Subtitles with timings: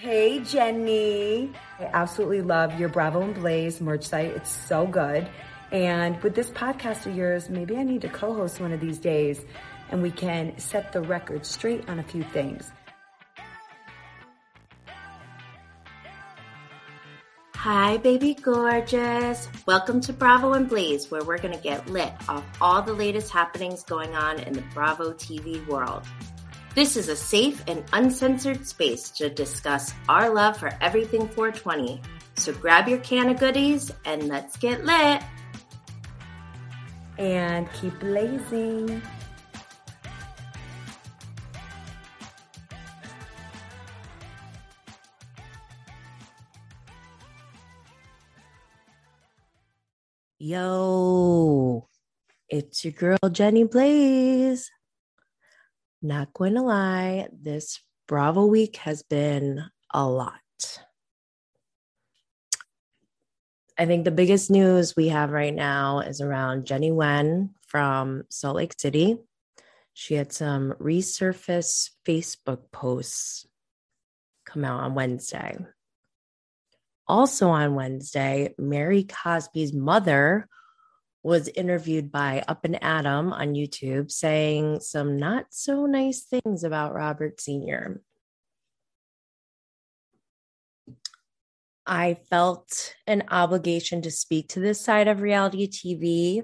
[0.00, 1.50] Hey, Jenny.
[1.80, 4.30] I absolutely love your Bravo and Blaze merch site.
[4.30, 5.28] It's so good.
[5.72, 8.98] And with this podcast of yours, maybe I need to co host one of these
[8.98, 9.44] days
[9.90, 12.70] and we can set the record straight on a few things.
[17.56, 19.48] Hi, baby gorgeous.
[19.66, 23.32] Welcome to Bravo and Blaze, where we're going to get lit off all the latest
[23.32, 26.04] happenings going on in the Bravo TV world.
[26.78, 32.00] This is a safe and uncensored space to discuss our love for everything 420.
[32.36, 35.20] So grab your can of goodies and let's get lit.
[37.18, 39.02] And keep blazing.
[50.38, 51.88] Yo,
[52.48, 54.70] it's your girl Jenny Blaze.
[56.00, 60.32] Not going to lie, this Bravo week has been a lot.
[63.76, 68.56] I think the biggest news we have right now is around Jennie Nguyen from Salt
[68.56, 69.18] Lake City.
[69.92, 73.46] She had some resurface Facebook posts
[74.44, 75.58] come out on Wednesday.
[77.06, 80.48] Also on Wednesday, Mary Cosby's mother
[81.22, 86.94] was interviewed by Up and Adam on YouTube saying some not so nice things about
[86.94, 88.00] Robert Sr.
[91.86, 96.42] I felt an obligation to speak to this side of reality TV.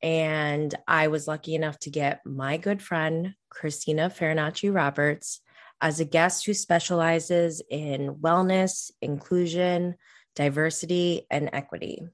[0.00, 5.40] And I was lucky enough to get my good friend, Christina Farinacci Roberts,
[5.80, 9.96] as a guest who specializes in wellness, inclusion,
[10.36, 12.06] diversity, and equity.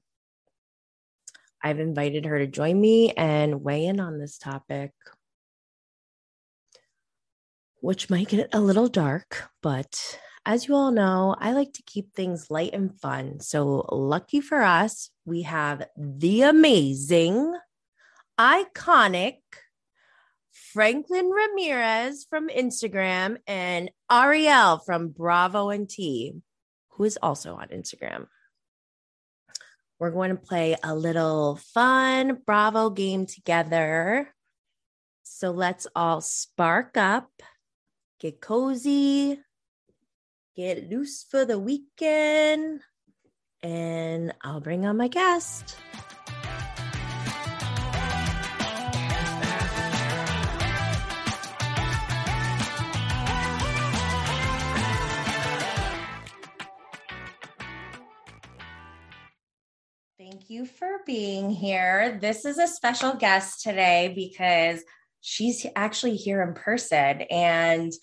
[1.63, 4.91] I've invited her to join me and weigh in on this topic,
[7.79, 12.13] which might get a little dark, but as you all know, I like to keep
[12.13, 13.39] things light and fun.
[13.41, 17.53] So, lucky for us, we have the amazing,
[18.39, 19.37] iconic,
[20.51, 26.33] Franklin Ramirez from Instagram and Ariel from Bravo and Tea,
[26.89, 28.27] who is also on Instagram.
[30.01, 34.33] We're going to play a little fun Bravo game together.
[35.21, 37.29] So let's all spark up,
[38.19, 39.37] get cozy,
[40.55, 42.81] get loose for the weekend,
[43.61, 45.77] and I'll bring on my guest.
[60.51, 62.17] You for being here.
[62.19, 64.83] This is a special guest today because
[65.21, 67.21] she's actually here in person.
[67.21, 67.93] And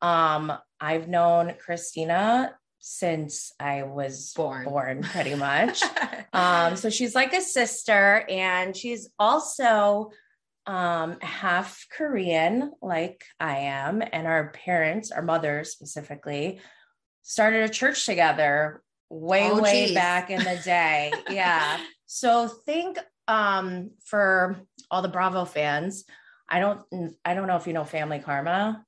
[0.00, 0.50] um,
[0.80, 4.64] I've known Christina since I was Born.
[4.64, 5.82] born pretty much.
[6.32, 10.10] um, so she's like a sister, and she's also
[10.64, 14.02] um, half Korean, like I am.
[14.10, 16.60] And our parents, our mothers specifically,
[17.20, 19.94] started a church together way Oh, way geez.
[19.94, 22.98] back in the day yeah so think
[23.28, 24.60] um for
[24.90, 26.04] all the bravo fans
[26.48, 26.80] i don't
[27.24, 28.84] i don't know if you know family karma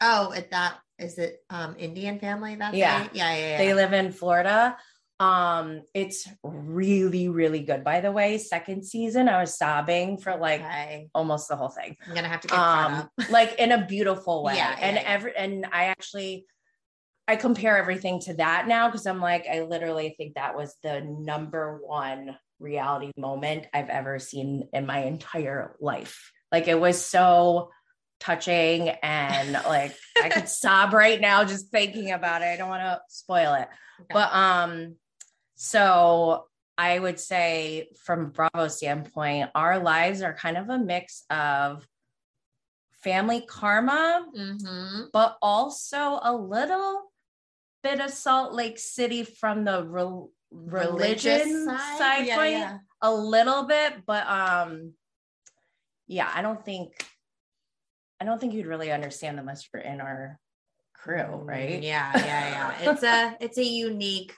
[0.00, 3.04] Oh, at that is it um Indian family that Yeah.
[3.04, 3.58] they- yeah, yeah, yeah.
[3.58, 4.76] they live in florida
[5.18, 10.60] um it's really really good by the way second season i was sobbing for like
[10.60, 11.08] Okay.
[11.14, 13.10] almost the whole thing I'm gonna have to get um up.
[13.30, 15.08] like in a beautiful way Yeah, and yeah, yeah.
[15.08, 16.44] every and i actually
[17.28, 21.00] i compare everything to that now because i'm like i literally think that was the
[21.00, 27.70] number one reality moment i've ever seen in my entire life like it was so
[28.20, 32.82] touching and like i could sob right now just thinking about it i don't want
[32.82, 33.68] to spoil it
[34.00, 34.08] Okay.
[34.12, 34.96] but um
[35.54, 36.46] so
[36.78, 41.86] i would say from bravo standpoint our lives are kind of a mix of
[43.02, 45.08] family karma Mhm.
[45.12, 47.10] but also a little
[47.86, 51.66] bit of salt lake city from the rel- religion
[51.98, 52.78] side, Yeah, point yeah.
[53.02, 54.92] a little bit but um
[56.08, 56.92] yeah i don't think
[58.20, 60.38] i don't think you'd really understand unless you're in our
[60.94, 61.22] crew
[61.52, 62.90] right Mm, Yeah, yeah, yeah.
[62.90, 64.32] It's a it's a unique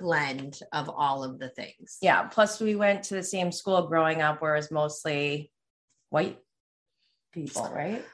[0.00, 1.98] blend of all of the things.
[2.02, 5.50] yeah plus we went to the same school growing up where it was mostly
[6.10, 6.38] white
[7.32, 8.04] people right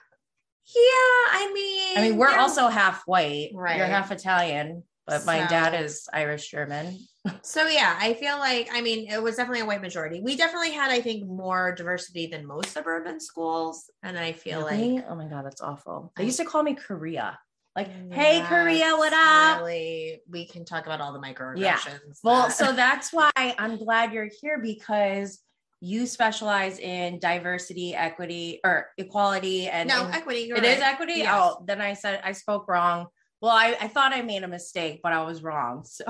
[0.76, 3.76] I mean, i mean we're also half white Right.
[3.76, 6.98] you're half italian but my dad is irish german
[7.42, 10.22] So yeah, I feel like I mean it was definitely a white majority.
[10.22, 14.94] We definitely had I think more diversity than most suburban schools, and I feel Really?
[14.94, 17.38] like oh my god that's awful they I- used to call me korea
[17.76, 19.58] Like, hey, Korea, what up?
[19.58, 21.58] Really, we can talk about all the microaggressions.
[21.60, 22.24] Yeah.
[22.24, 25.40] Well, so that's why I'm glad you're here because
[25.80, 30.50] you specialize in diversity, equity, or equality, and no and- equity.
[30.50, 30.92] It is right.
[30.92, 31.14] equity.
[31.18, 31.32] Yes.
[31.32, 33.06] Oh, then I said I spoke wrong.
[33.40, 35.84] Well, I, I thought I made a mistake, but I was wrong.
[35.86, 36.04] So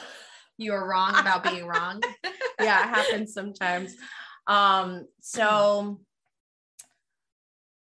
[0.58, 2.02] you are wrong about being wrong.
[2.60, 3.94] yeah, it happens sometimes.
[4.46, 6.00] Um, so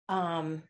[0.09, 0.62] um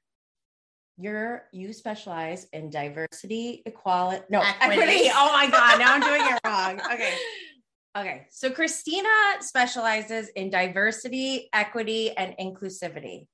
[0.98, 4.82] you're you specialize in diversity, equality, no Equity.
[4.82, 5.10] equity.
[5.14, 6.80] Oh my god, now I'm doing it wrong.
[6.94, 7.16] Okay.
[7.98, 8.28] Okay.
[8.30, 9.10] So Christina
[9.42, 13.28] specializes in diversity, equity, and inclusivity.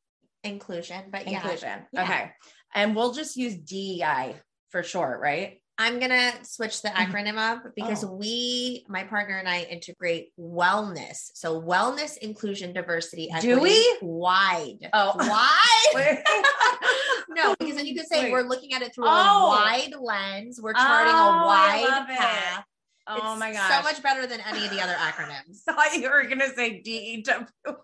[0.43, 1.79] Inclusion, but yeah, Inclusion.
[1.91, 2.03] Yeah.
[2.03, 2.31] Okay.
[2.73, 4.35] And we'll just use DEI
[4.69, 5.61] for short, right?
[5.79, 7.11] I'm gonna switch the mm-hmm.
[7.11, 8.13] acronym up because Oh.
[8.13, 11.29] we, my partner and I, integrate wellness.
[11.35, 13.97] So wellness, inclusion, diversity, Do we?
[14.01, 14.89] wide.
[14.91, 15.13] Oh.
[15.93, 16.23] wide.
[17.29, 18.31] no, because then you could say Wait.
[18.31, 19.45] we're looking at it through Oh.
[19.45, 20.59] a wide lens.
[20.61, 22.59] We're charting Oh, a wide path.
[22.59, 22.65] it.
[23.09, 23.71] Oh It's my gosh.
[23.77, 25.59] so much better than any of the other acronyms.
[25.65, 27.47] thought you were gonna say D E W.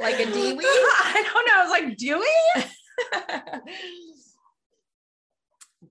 [0.00, 0.60] like a DWI?
[0.62, 1.54] I don't know.
[1.56, 2.62] I was like, do we?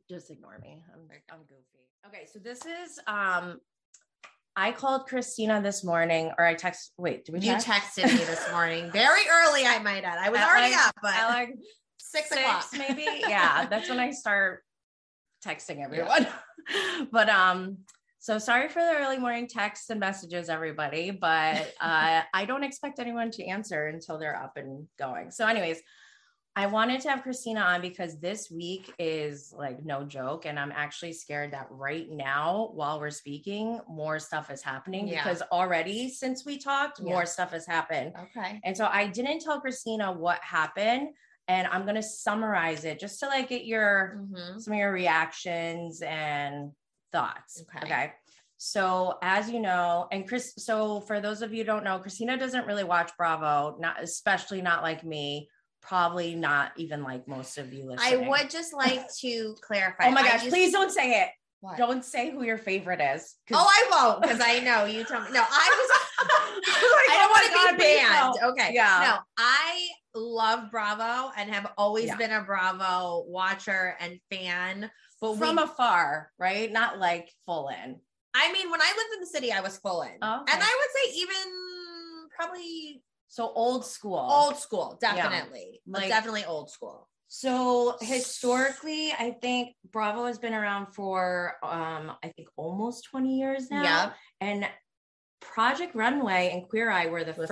[0.10, 0.84] Just ignore me.
[0.94, 1.64] I'm I'm goofy.
[2.08, 3.60] Okay, so this is um
[4.56, 6.92] I called Christina this morning, or I text.
[6.98, 7.68] Wait, did we You text?
[7.98, 9.66] texted me this morning, very early.
[9.66, 10.18] I might add.
[10.18, 11.50] I was At already like- up, but At like
[11.98, 13.06] six, six, o'clock, maybe.
[13.28, 14.64] Yeah, that's when I start
[15.46, 16.28] texting everyone.
[17.12, 17.78] but um,
[18.20, 21.12] so sorry for the early morning texts and messages, everybody.
[21.12, 25.32] But uh, I don't expect anyone to answer until they're up and going.
[25.32, 25.82] So, anyways,
[26.56, 30.74] I wanted to have Christina on because this week is like no joke, and I'm
[30.76, 35.24] actually scared that right now, while we're speaking, more stuff is happening Yeah.
[35.24, 37.14] because already since we talked, Yeah.
[37.14, 38.14] more stuff has happened.
[38.36, 38.60] Okay.
[38.66, 41.10] And so I didn't tell Christina what happened.
[41.50, 44.62] And I'm gonna summarize it just to like get your Mhm.
[44.62, 46.72] some of your reactions and
[47.12, 47.64] thoughts.
[47.64, 47.86] Okay.
[47.86, 48.14] Okay.
[48.58, 52.38] So as you know, and Chris, so for those of you who don't know, Christina
[52.38, 55.50] doesn't really watch Bravo, not especially not like me,
[55.82, 60.08] probably not even like most of you I would just like to clarify.
[60.10, 61.30] Oh my gosh, used- please don't say it.
[61.62, 61.78] What?
[61.78, 63.36] Don't say who your favorite is.
[63.54, 65.32] Oh, I won't because I know you told me.
[65.34, 65.46] No, I
[65.80, 65.90] was.
[66.30, 68.36] Like, I don't want to be banned.
[68.42, 68.50] no.
[68.52, 68.74] Okay.
[68.74, 69.00] Yeah.
[69.04, 72.16] No, I love Bravo and have always Yeah.
[72.16, 74.90] been a Bravo watcher and fan.
[75.22, 76.72] But From we, afar, right?
[76.72, 78.00] Not like full in.
[78.34, 80.54] I mean, when I lived in the city, I was full in, Oh, okay.
[80.54, 84.18] and I would say even probably So old school.
[84.18, 87.09] old school, definitely, But Like- definitely old school.
[87.32, 93.70] So historically, I think Bravo has been around for um I think almost 20 years
[93.70, 93.84] now.
[93.84, 94.16] Yep.
[94.42, 94.70] And
[95.40, 97.50] Project Runway and Queer Eye were the, The first,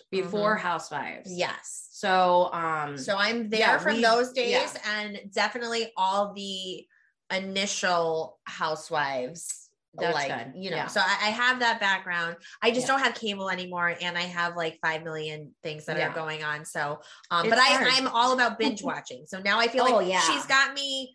[0.00, 0.04] first.
[0.10, 0.60] before Mhm.
[0.60, 1.30] Housewives.
[1.32, 1.88] Yes.
[1.92, 5.00] So um So I'm there Yeah, from we- those days yeah.
[5.00, 6.86] and definitely all the
[7.30, 9.61] initial housewives.
[9.94, 10.52] That's like good.
[10.62, 10.86] you know, Yeah.
[10.86, 12.36] so I, I have that background.
[12.62, 12.94] I just Yeah.
[12.94, 16.10] don't have cable anymore, and I have like five million things that Yeah.
[16.10, 16.64] are going on.
[16.64, 17.00] So,
[17.30, 17.96] um, It's but I.
[17.96, 19.24] I'm all about binge watching.
[19.26, 20.20] So now I feel Oh, like yeah.
[20.20, 21.14] she's got me.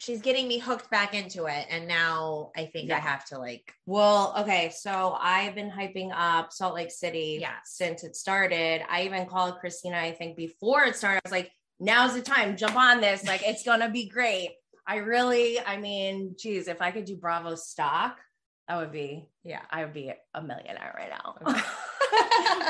[0.00, 3.72] She's getting me hooked back into it, and now I think I have to like.
[3.84, 7.56] Well, okay, so I've been hyping up Salt Lake City Yeah.
[7.64, 8.82] since it started.
[8.88, 11.16] I even called Christina, I think before it started.
[11.24, 13.26] I was like, now's the time, jump on this.
[13.26, 14.50] Like, it's gonna be great.
[14.88, 18.18] I really, I mean, geez, if I could do Bravo stock,
[18.66, 19.60] that would be, Yeah.
[19.70, 21.36] I would be a millionaire right now.
[21.46, 21.60] Okay.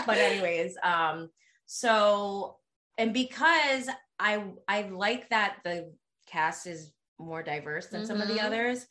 [0.06, 1.30] but anyways, um,
[1.66, 2.56] so
[2.98, 5.94] and because I I like that the
[6.26, 8.44] cast is more diverse than some of the Mhm.
[8.44, 8.86] others.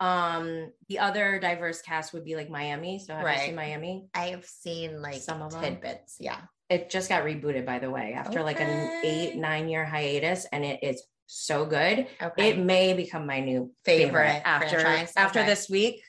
[0.00, 3.00] Um, the other diverse cast would be like Miami.
[3.00, 4.08] So have you seen Miami?
[4.14, 6.16] I have seen like Some of tidbits.
[6.20, 6.40] Yeah.
[6.68, 10.64] It just got rebooted, by the way, after like an eight, nine year hiatus, and
[10.64, 12.06] it is so good.
[12.20, 12.50] Okay.
[12.50, 15.12] It may become my new favorite, Favorite after franchise?
[15.16, 15.48] after Okay.
[15.48, 16.02] this week.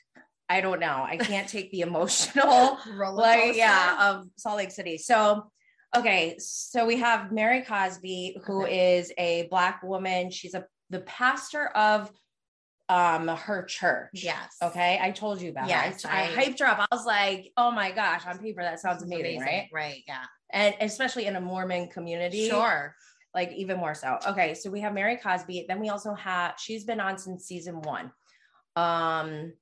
[0.48, 1.04] I don't know.
[1.06, 2.78] I can't take the emotional
[3.12, 4.98] like yeah of Salt Lake City.
[4.98, 5.50] So
[5.94, 10.30] okay, so we have Mary Cosby, who is a black woman.
[10.30, 12.10] She's a the pastor of
[12.88, 14.10] um her church.
[14.14, 14.56] Yes.
[14.60, 14.98] Okay.
[15.00, 16.04] I told you about Yes.
[16.04, 16.80] I, I hyped her up.
[16.90, 19.68] I was like, oh my gosh, on paper, that sounds It's amazing, right?
[19.72, 20.02] Right.
[20.08, 20.24] Yeah.
[20.52, 22.48] And especially in a Mormon community.
[22.48, 22.96] Sure.
[23.34, 24.18] Like even more so.
[24.28, 24.54] Okay.
[24.54, 25.66] So we have Mary Cosby.
[25.68, 28.10] Then we also have she's been on since season one.
[28.76, 29.52] Um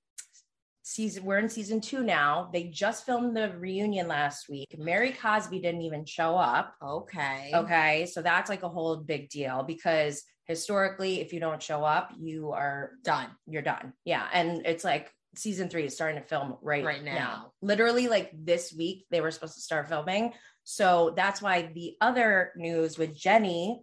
[0.83, 2.49] season we're in season two now.
[2.53, 4.75] They just filmed the reunion last week.
[4.79, 6.75] Mary Cosby didn't even show up.
[6.83, 7.51] Okay.
[7.55, 8.07] Okay.
[8.07, 12.53] So that's like a whole big deal because historically, if you don't show up, you
[12.53, 13.29] are Done.
[13.47, 13.93] you're done.
[14.07, 14.27] Yeah.
[14.33, 17.15] And it's like season three is starting to film right, Right now.
[17.15, 17.53] now.
[17.61, 20.33] Literally, like this week, they were supposed to start filming.
[20.71, 23.81] So that's why the other news with Jenny,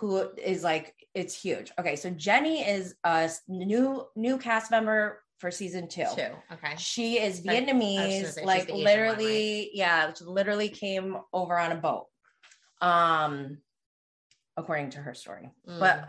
[0.00, 1.70] who is like it's huge.
[1.78, 6.06] Okay, so Jenny is a new new cast member for season two.
[6.16, 6.30] Two.
[6.50, 6.76] Okay.
[6.78, 11.18] She is I- I was gonna Vietnamese, say like Asian one, literally, yeah, literally came
[11.34, 12.06] over on a boat.
[12.80, 13.58] Um,
[14.56, 15.50] according to her story.
[15.68, 15.78] Mm.
[15.78, 16.08] But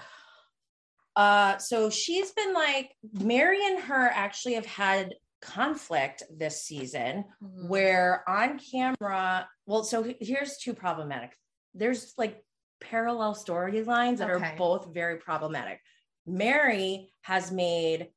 [1.18, 5.14] uh, so she's been like Mary and her actually have had
[5.46, 7.70] conflict this season Mhm.
[7.70, 11.38] where on camera, well, so here's two problematic.
[11.74, 12.44] There's like
[12.82, 14.54] parallel storylines that Okay.
[14.54, 15.80] are both very problematic.
[16.26, 18.10] Mary has made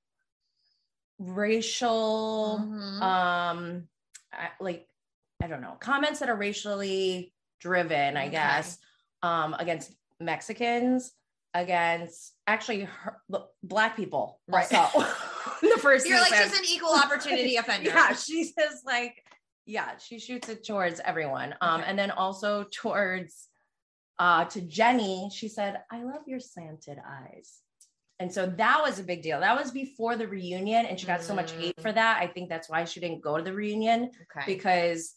[1.18, 3.02] racial Mhm.
[3.02, 3.88] um
[4.60, 4.88] like
[5.42, 8.30] i don't know comments that are racially driven i Okay.
[8.30, 8.78] guess
[9.22, 11.12] um against mexicans
[11.54, 13.20] against actually her,
[13.64, 14.72] black people Right.
[14.72, 15.00] also
[15.78, 17.90] first You're like she's an equal opportunity offender.
[17.90, 19.24] yeah she says like
[19.66, 21.90] yeah she shoots it towards everyone um Okay.
[21.90, 23.48] and then also towards
[24.18, 27.58] uh to jenny she said i love your slanted eyes
[28.20, 31.22] and so that was a big deal that was before the reunion and she got
[31.22, 31.82] so much hate Mm.
[31.82, 34.44] for that i think that's why she didn't go to the reunion Okay.
[34.46, 35.14] because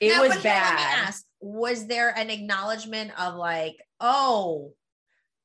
[0.00, 3.76] it Now, was but here, let me bad ask, was there an acknowledgement of like,
[4.00, 4.72] oh,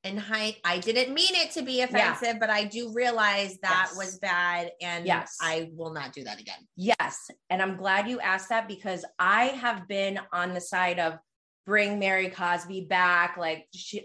[0.04, 3.96] and I, I didn't mean it to be offensive, but I do realize that Yes.
[3.96, 5.38] was bad, and Yes.
[5.40, 6.66] I will not do that again.
[6.76, 7.30] Yes.
[7.50, 11.18] And I'm glad you asked that because I have been on the side of
[11.66, 13.36] bring Mary Cosby back.
[13.36, 14.04] Like, she,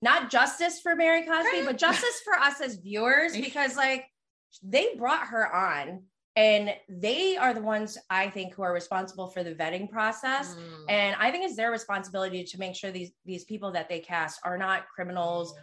[0.00, 4.06] not justice for Mary Cosby, but justice for us as viewers because, like,
[4.62, 6.04] they brought her on
[6.36, 10.54] and they are the ones I think who are responsible for the vetting process.
[10.54, 10.84] Mm.
[10.88, 14.40] And I think it's their responsibility to make sure these these people that they cast
[14.44, 15.54] are not criminals,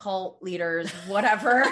[0.00, 1.64] cult leaders, whatever.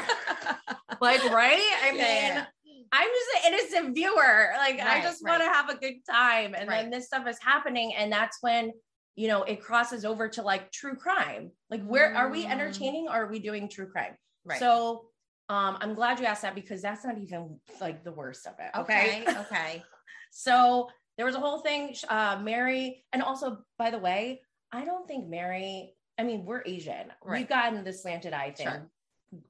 [1.01, 1.79] like, right?
[1.85, 2.45] I mean, Yeah,
[2.93, 4.53] I'm just an innocent viewer.
[4.57, 5.33] Like, I Right, just right.
[5.39, 6.55] want to have a good time.
[6.55, 7.95] And then this stuff is happening.
[7.95, 8.73] And that's when,
[9.15, 11.51] you know, it crosses over to like true crime.
[11.71, 12.51] Like, where are we Mm.
[12.53, 14.17] entertaining or are we doing true crime?
[14.45, 14.59] right.
[14.59, 15.11] So,
[15.49, 18.79] um, I'm glad you asked that because that's not even like the worst of it.
[18.79, 19.23] Okay.
[19.27, 19.83] okay, okay.
[20.31, 21.95] So there was a whole thing.
[22.09, 27.07] uh, Mary, and also, by the way, I don't think Mary, I mean, we're Asian.
[27.25, 27.39] Right.
[27.41, 28.91] We've gotten the slanted eye thing Sure.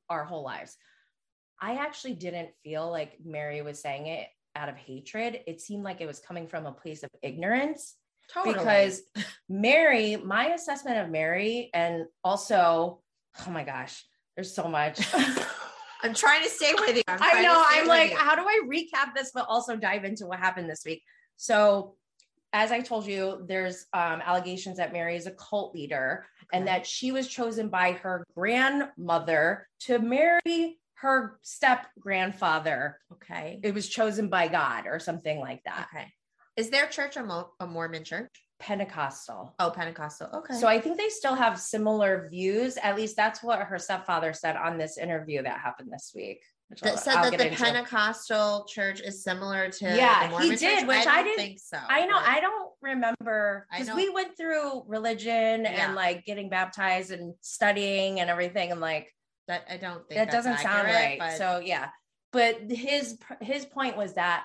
[0.08, 0.76] our whole lives.
[1.60, 5.40] I actually didn't feel like Mary was saying it out of hatred.
[5.48, 7.96] It seemed like it was coming from a place of ignorance
[8.32, 8.54] Totally.
[8.54, 9.02] because
[9.48, 13.02] Mary, my assessment of Mary, and also,
[13.46, 14.04] oh my gosh,
[14.36, 15.00] there's so much.
[16.02, 17.02] I'm trying to stay with you.
[17.08, 17.62] I'm I know.
[17.66, 21.02] I'm like, how do I recap this, but also dive into what happened this week?
[21.36, 21.94] So,
[22.52, 26.86] as I told you, there's um, allegations that Mary is a cult leader and that
[26.86, 32.98] she was chosen by her grandmother to marry her step grandfather.
[33.12, 35.88] okay, It was chosen by God or something like that.
[35.94, 36.06] okay.
[36.56, 38.32] Is their church a, Mo- a Mormon church?
[38.60, 39.54] Pentecostal.
[39.58, 40.28] Oh, Pentecostal.
[40.34, 40.54] Okay.
[40.54, 42.76] So I think they still have similar views.
[42.76, 46.42] At least that's what her stepfather said on this interview that happened this week.
[46.82, 47.56] that said I'll that the into.
[47.64, 50.86] Pentecostal church is similar to Yeah, he did, church?
[50.88, 51.78] which I don't didn't- think so.
[51.88, 52.18] I know.
[52.18, 55.86] I don't remember because we went through religion Yeah.
[55.86, 59.14] and like getting baptized and studying and everything, and like
[59.46, 61.18] that I don't think that doesn't sound right.
[61.18, 61.88] but- So yeah,
[62.32, 64.44] but his his point was that.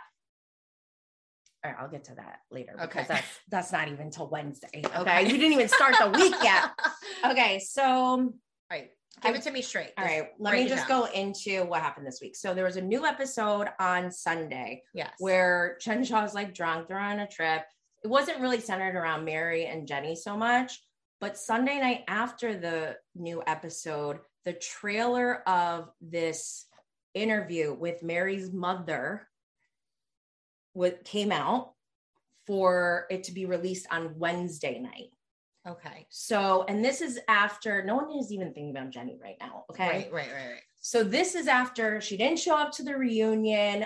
[1.64, 3.06] I'll get to that later because Okay.
[3.16, 4.68] that's that's not even till Wednesday.
[4.86, 5.24] Okay, Okay.
[5.26, 6.72] we didn't even start the week yet.
[7.26, 8.34] Okay, so All
[8.70, 8.90] right,
[9.22, 9.92] give I- it to me straight.
[9.98, 10.28] All right.
[10.40, 11.02] Let me just down.
[11.04, 12.36] go into what happened this week.
[12.36, 15.14] So there was a new episode on Sunday Yes.
[15.20, 17.64] where Jen Shaw's like drunk, they're on a trip.
[18.04, 20.84] It wasn't really centered around Mary and Jenny so much,
[21.22, 26.66] but Sunday night after the new episode, the trailer of this
[27.14, 29.30] interview with Mary's mother
[30.74, 31.74] what came out
[32.46, 35.10] for it to be released on Wednesday night.
[35.68, 36.06] Okay.
[36.10, 39.64] So, and this is after no one is even thinking about Jenny right now.
[39.70, 39.88] Okay.
[39.88, 40.12] Right.
[40.12, 40.28] Right.
[40.28, 40.52] Right.
[40.52, 40.62] Right.
[40.82, 43.86] So this is after she didn't show up to the reunion.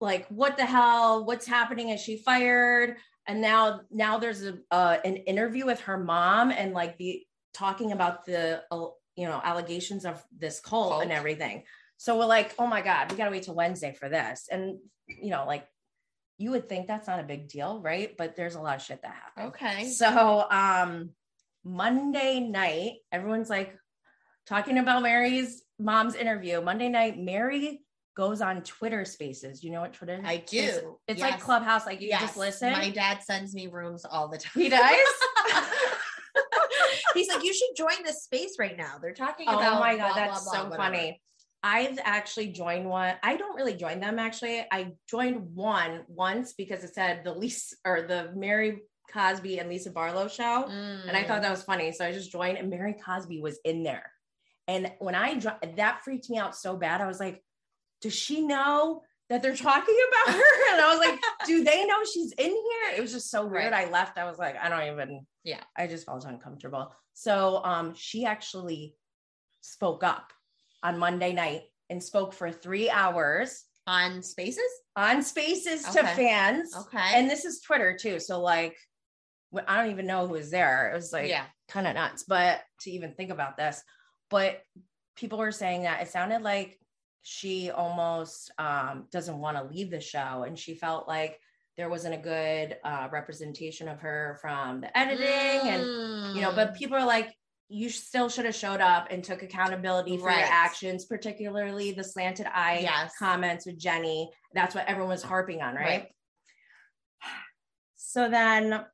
[0.00, 1.24] Like, what the hell?
[1.24, 1.88] What's happening?
[1.88, 2.96] Is she fired?
[3.26, 7.90] And now, now there's a uh, an interview with her mom and like the talking
[7.90, 11.02] about the uh, you know allegations of this cult, Cult.
[11.02, 11.64] and everything.
[11.96, 14.48] So we're like, oh my god, we gotta wait till Wednesday for this.
[14.50, 15.66] And you know, like
[16.38, 18.16] you would think that's not a big deal, right?
[18.16, 19.48] But there's a lot of shit that happened.
[19.48, 19.88] Okay.
[19.88, 21.10] So um
[21.64, 23.76] Monday night, everyone's like
[24.46, 26.60] talking about Mary's mom's interview.
[26.62, 27.82] Monday night, Mary
[28.16, 29.62] goes on Twitter spaces.
[29.62, 30.78] You know what Twitter I is?
[30.78, 30.98] do.
[31.06, 32.20] It's like Clubhouse, like you Yes.
[32.22, 32.72] just listen.
[32.72, 34.62] My dad sends me rooms all the time.
[34.62, 34.80] he does.
[37.14, 38.94] He's like, you should join this space right now.
[39.00, 39.76] They're talking oh about.
[39.76, 40.76] Oh my god, blah, that's blah, so whatever.
[40.76, 41.20] funny.
[41.62, 43.14] I've actually joined one.
[43.22, 44.64] I don't really join them actually.
[44.70, 49.90] I joined one once because it said the least or the Mary Cosby and Lisa
[49.90, 50.64] Barlow show.
[50.66, 51.26] And I Mm.
[51.26, 51.90] thought that was funny.
[51.92, 54.12] So I just joined and Mary Cosby was in there.
[54.68, 55.40] And when I
[55.76, 57.42] that freaked me out so bad, I was like,
[58.02, 60.42] does she know that they're talking about her?
[60.72, 62.96] And I was like, do they know she's in here?
[62.96, 63.72] It was just so weird.
[63.72, 64.16] I left.
[64.18, 65.62] I was like, I don't even, Yeah.
[65.76, 66.92] I just felt uncomfortable.
[67.14, 68.94] So um she actually
[69.62, 70.32] spoke up
[70.82, 74.70] on Monday night and spoke for three hours on spaces.
[74.96, 76.76] on spaces to fans.
[76.76, 77.10] Okay.
[77.14, 78.20] And this is Twitter too.
[78.20, 78.76] So like
[79.66, 80.90] I don't even know who was there.
[80.90, 81.44] It was like yeah.
[81.68, 83.82] kind of nuts, but to even think about this.
[84.28, 84.60] But
[85.16, 86.78] people were saying that it sounded like
[87.22, 91.40] she almost um, doesn't want to leave the show, and she felt like
[91.76, 96.50] there wasn't a good uh, representation of her from the editing, and you know.
[96.50, 96.56] Mm.
[96.56, 97.32] But people are like,
[97.68, 100.38] you still should have showed up and took accountability for Right.
[100.38, 103.14] your actions, particularly the slanted eye Yes.
[103.18, 104.32] comments with Jenny.
[104.54, 105.84] That's what everyone was harping on, right?
[105.84, 106.14] Right.
[107.96, 108.86] So then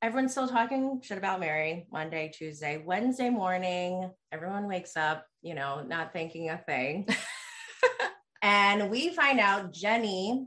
[0.00, 4.10] everyone's still talking shit about Mary Monday, Tuesday, Wednesday morning.
[4.32, 7.06] Everyone wakes up, you know, not thinking a thing.
[8.42, 10.46] and we find out Jenny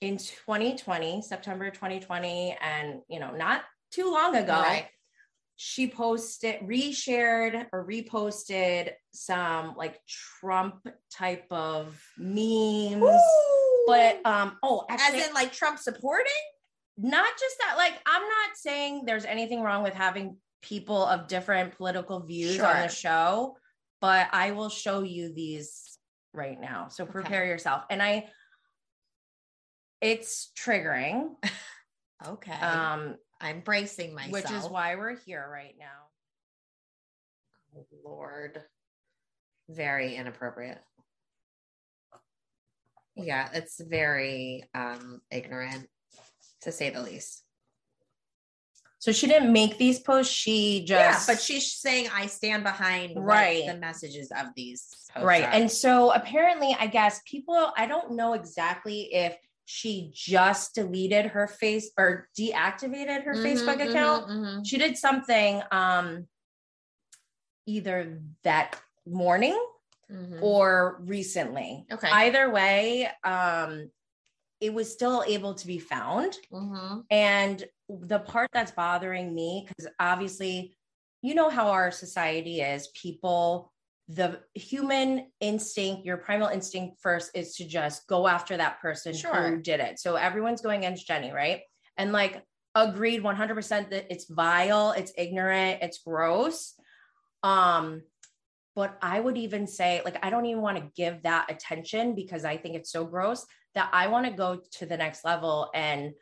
[0.00, 4.88] in 2020, September 2020, and, you know, not too long ago, Right.
[5.56, 13.20] She posted, reshared or reposted some like Trump type of memes.
[13.86, 16.32] But um, oh, actually, as in like Trump supporting.
[16.98, 21.76] not just that like i'm not saying there's anything wrong with having people of different
[21.76, 23.54] political views on the show
[24.00, 25.98] but i will show you these
[26.32, 28.24] right now so prepare yourself and i
[30.00, 31.28] it's triggering
[32.26, 32.52] Okay.
[32.52, 34.32] um I'm bracing myself.
[34.32, 36.08] which is why we're here right now
[37.78, 38.62] Oh, Lord.
[39.68, 40.78] Very inappropriate.
[43.14, 45.86] Yeah, it's very um ignorant
[46.62, 47.42] to say the least.
[48.98, 53.14] so she didn't make these posts she just yeah, but she's saying I stand behind
[53.14, 53.66] what Right.
[53.66, 55.50] the messages of these posts right are.
[55.50, 61.46] and so apparently i guess people i don't know exactly if she just deleted her
[61.46, 64.66] face or deactivated her Mhm, facebook mhm, account mhm.
[64.66, 66.26] she did something um
[67.66, 69.58] either that morning
[70.10, 70.38] Mhm.
[70.40, 72.08] or recently Okay.
[72.12, 73.90] either way um
[74.60, 77.04] it was still able to be found Mhm.
[77.10, 80.74] and the part that's bothering me, because obviously,
[81.22, 83.72] you know how our society is, people,
[84.08, 89.34] the human instinct, your primal instinct first is to just go after that person Sure.
[89.34, 89.98] who did it.
[89.98, 91.62] So everyone's going against Jenny, right?
[91.96, 92.42] And like,
[92.74, 96.74] agreed 100% that it's vile, it's ignorant, it's gross.
[97.42, 98.02] Um,
[98.76, 102.44] but I would even say, like, I don't even want to give that attention because
[102.44, 106.12] I think it's so gross that I want to go to the next level and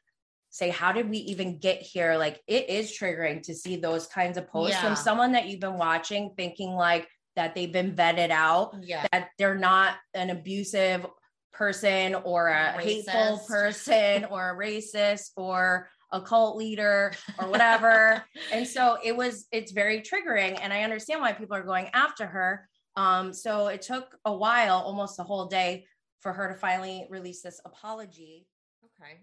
[0.51, 2.17] say, how did we even get here?
[2.17, 4.83] Like, it is triggering to see those kinds of posts Yeah.
[4.83, 9.07] from someone that you've been watching, thinking like that they've been vetted out, Yeah.
[9.13, 11.07] that they're not an abusive
[11.53, 18.25] person or a hateful person or a racist or a cult leader or whatever.
[18.53, 20.59] and so it was, it's very triggering.
[20.61, 22.69] And I understand why people are going after her.
[22.97, 25.87] Um, so it took a while, almost a whole day,
[26.21, 28.47] for her to finally release this apology.
[28.85, 29.21] Okay.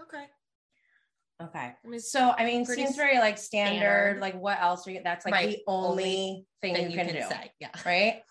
[0.00, 0.26] Okay.
[1.42, 1.72] Okay.
[1.84, 3.76] I mean, So I mean, seems very like standard.
[3.78, 4.20] standard.
[4.20, 5.48] Like what else are you that's like Right.
[5.56, 7.22] the only, Only thing thing you, can, do.
[7.22, 7.52] say.
[7.60, 7.70] Yeah.
[7.84, 8.22] Right.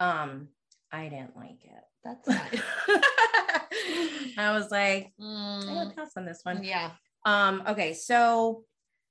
[0.00, 0.48] Um,
[0.92, 1.84] I didn't like it.
[2.04, 2.28] That's.
[4.38, 6.62] I was like, I'm Mm, gonna pass on this one.
[6.62, 6.90] yeah.
[7.24, 8.64] Um, okay, so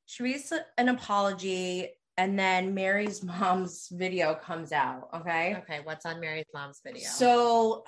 [0.06, 5.10] she released an apology and then Mary's mom's video comes out.
[5.14, 5.56] Okay.
[5.58, 5.82] Okay.
[5.84, 7.08] What's on Mary's mom's video?
[7.08, 7.84] So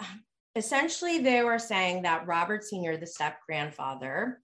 [0.55, 4.41] essentially, they were saying that Robert Sr., the step grandfather,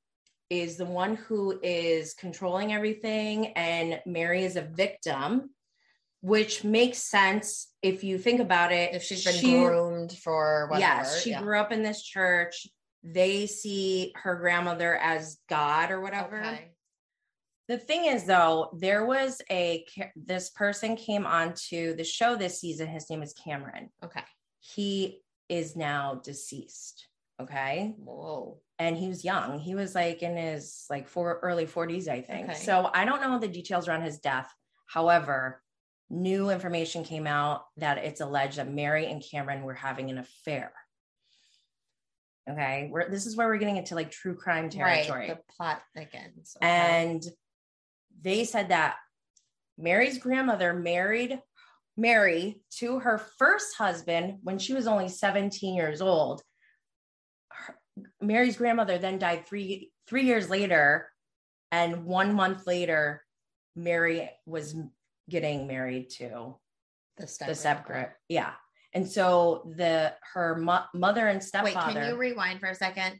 [0.49, 5.49] is the one who is controlling everything, and Mary is a victim,
[6.21, 8.93] which makes sense if you think about it.
[8.93, 10.79] if she's been She- groomed for whatever.
[11.01, 11.41] Yes, she yeah.
[11.41, 12.67] grew up in this church.
[13.03, 16.39] They see her grandmother as God or whatever.
[16.39, 16.71] Okay.
[17.67, 22.87] The thing is, though, there was a this person came onto the show this season.
[22.87, 23.89] His name is Cameron.
[24.03, 24.23] Okay.
[24.59, 27.07] He is now deceased.
[27.41, 28.59] Okay, Whoa.
[28.79, 29.59] And he was young.
[29.59, 32.49] He was like in his like four early forties, I think.
[32.49, 32.57] Okay.
[32.57, 34.51] So I don't know the details around his death.
[34.87, 35.61] However,
[36.09, 40.71] new information came out that it's alleged that Mary and Cameron were having an affair.
[42.47, 45.29] Okay, we're, this is where we're getting into like true crime territory.
[45.29, 45.37] Right.
[45.37, 46.55] The plot thickens.
[46.61, 46.69] Okay.
[46.69, 47.23] And
[48.21, 48.97] they said that
[49.77, 51.39] Mary's grandmother married
[51.97, 56.43] Mary to her first husband when she was only 17 years old.
[58.21, 61.09] Mary's grandmother then died three three years later,
[61.71, 63.23] And one month later,
[63.75, 64.75] Mary was
[65.29, 66.55] getting married to
[67.17, 67.47] The step.
[67.47, 68.53] the step Yeah.
[68.93, 71.99] And so the her mo- mother and Wait, stepfather.
[72.01, 73.19] can you rewind for a second?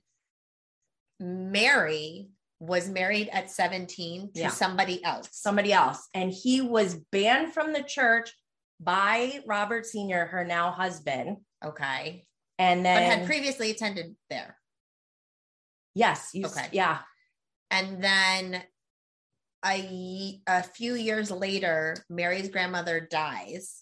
[1.20, 4.50] Mary was married at 17 to Yeah.
[4.50, 5.30] somebody else.
[5.32, 6.08] somebody else.
[6.14, 8.32] And he was banned from the church
[8.80, 11.38] by Robert Sr., her now husband.
[11.64, 12.26] okay.
[12.58, 14.58] And But then, had previously attended there.
[15.96, 16.68] Yes, you, Okay.
[16.72, 17.00] yeah,
[17.72, 18.64] And then
[19.66, 23.82] a, a few years later, Mary's grandmother dies.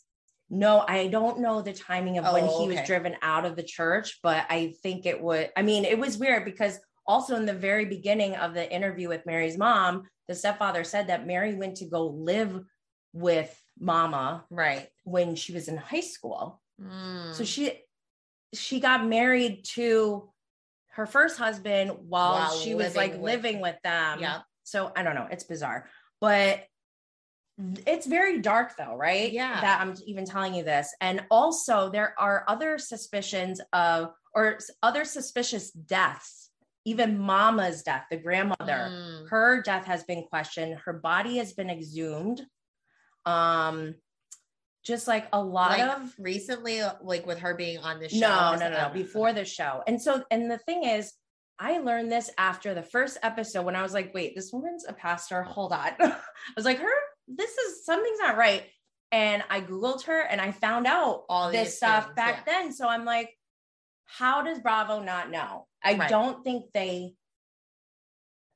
[0.49, 3.63] no, I don't know the timing of when Oh, he was driven out of the
[3.63, 5.49] church, but I think it would.
[5.57, 9.25] I mean, it was weird because also in the very beginning of the interview with
[9.25, 12.61] Mary's mom, the stepfather said that Mary went to go live
[13.13, 14.87] with Mama Right.
[15.03, 16.61] when she was in high school.
[16.79, 17.33] Mm.
[17.33, 17.81] So she
[18.53, 20.29] she got married to
[20.93, 24.19] her first husband while, While she was like with- living with them.
[24.19, 24.41] yeah.
[24.63, 25.87] So I don't know, it's bizarre.
[26.21, 26.63] But
[27.85, 29.31] it's very dark though, right?
[29.31, 29.61] Yeah.
[29.61, 30.93] That I'm even telling you this.
[31.01, 36.49] And also there are other suspicions of or other suspicious deaths.
[36.85, 39.29] Even mama's death, the grandmother, Mm.
[39.29, 40.79] her death has been questioned.
[40.85, 42.41] Her body has been exhumed.
[43.25, 43.95] Um
[44.83, 48.19] just like a lot Like of recently, uh, like with her being on the show.
[48.19, 48.93] no, no, no, no.
[48.93, 49.81] Before the show.
[49.87, 51.13] And so, and the thing is,
[51.59, 54.93] I learned this after the first episode when I was like, wait, this woman's a
[54.93, 55.43] pastor.
[55.43, 55.91] Hold on.
[56.01, 56.15] I
[56.57, 56.91] was like, her,
[57.27, 58.63] this is something's not right.
[59.11, 62.53] And I Googled her and I found out All all this stuff things, back yeah.
[62.61, 62.73] then.
[62.73, 63.29] So I'm like,
[64.05, 65.67] how does Bravo not know?
[65.83, 66.09] I Right.
[66.09, 67.13] don't think they,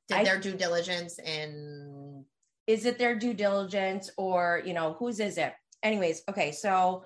[0.09, 2.25] did I- their due diligence in
[2.65, 5.53] is it their due diligence or, you know, whose is it?
[5.83, 6.51] Anyways, okay.
[6.51, 7.05] So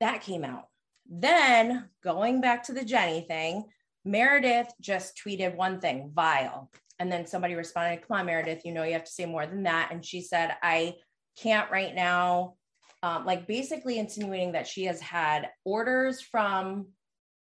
[0.00, 0.64] that came out.
[1.08, 3.64] Then going back to the Jenny thing,
[4.04, 6.70] Meredith just tweeted one thing, vile.
[6.98, 9.64] And then somebody responded, Come on, Meredith, you know, you have to say more than
[9.64, 9.88] that.
[9.90, 10.94] And she said, I
[11.40, 12.54] can't right now.
[13.02, 16.86] Um, like basically insinuating that she has had orders from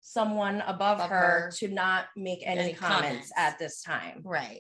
[0.02, 1.52] someone above, Above her, her.
[1.60, 3.32] to not make any, Any comments, comments.
[3.38, 4.22] at this time.
[4.26, 4.60] right.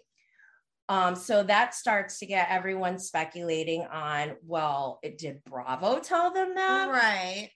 [0.94, 6.54] Um, so that starts to get everyone speculating on, well, it did Bravo tell them
[6.54, 6.88] that?
[6.88, 7.50] Right.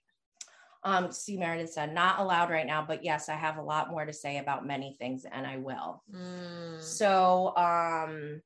[0.84, 1.38] Um, C.
[1.38, 4.40] Meredith said, not allowed right now, but yes, I have a lot more to say
[4.40, 6.02] about many things and I will.
[6.12, 6.82] Mm.
[6.82, 8.42] So, um,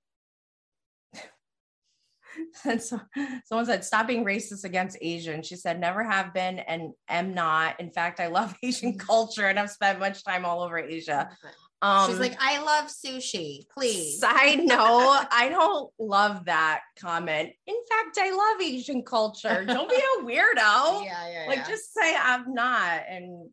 [2.66, 3.00] and so
[3.46, 5.42] someone said, stop being racist against Asian.
[5.42, 7.80] She said, never have been and am not.
[7.80, 11.30] In fact, I love Asian culture and I've spent much time all over Asia.
[11.84, 13.68] Um, She's like, I love sushi.
[13.74, 14.20] Please.
[14.20, 17.50] Side note, I don't love that comment.
[17.68, 19.66] In fact, I love Asian culture.
[19.66, 21.04] Don't be a weirdo.
[21.06, 21.68] yeah, yeah, Like yeah.
[21.68, 23.02] just say I'm not.
[23.10, 23.50] And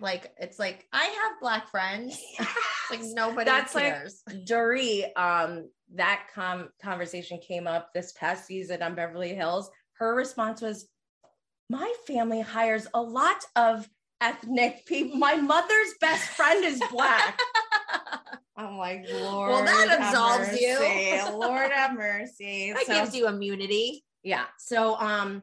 [0.00, 2.18] like it's like I have black friends.
[2.90, 4.06] like nobody That's like-
[4.46, 9.70] Dorit, um, that com- conversation came up this past season on Beverly Hills.
[9.98, 10.88] Her response was,
[11.68, 13.86] My family hires a lot of
[14.22, 15.16] ethnic people.
[15.18, 17.38] My mother's best friend is black.
[18.66, 19.50] I'm like, Lord.
[19.50, 20.78] Well, that absolves you.
[21.38, 22.72] Lord have mercy.
[22.72, 24.04] that So- gives you immunity.
[24.22, 24.44] yeah.
[24.58, 25.42] So um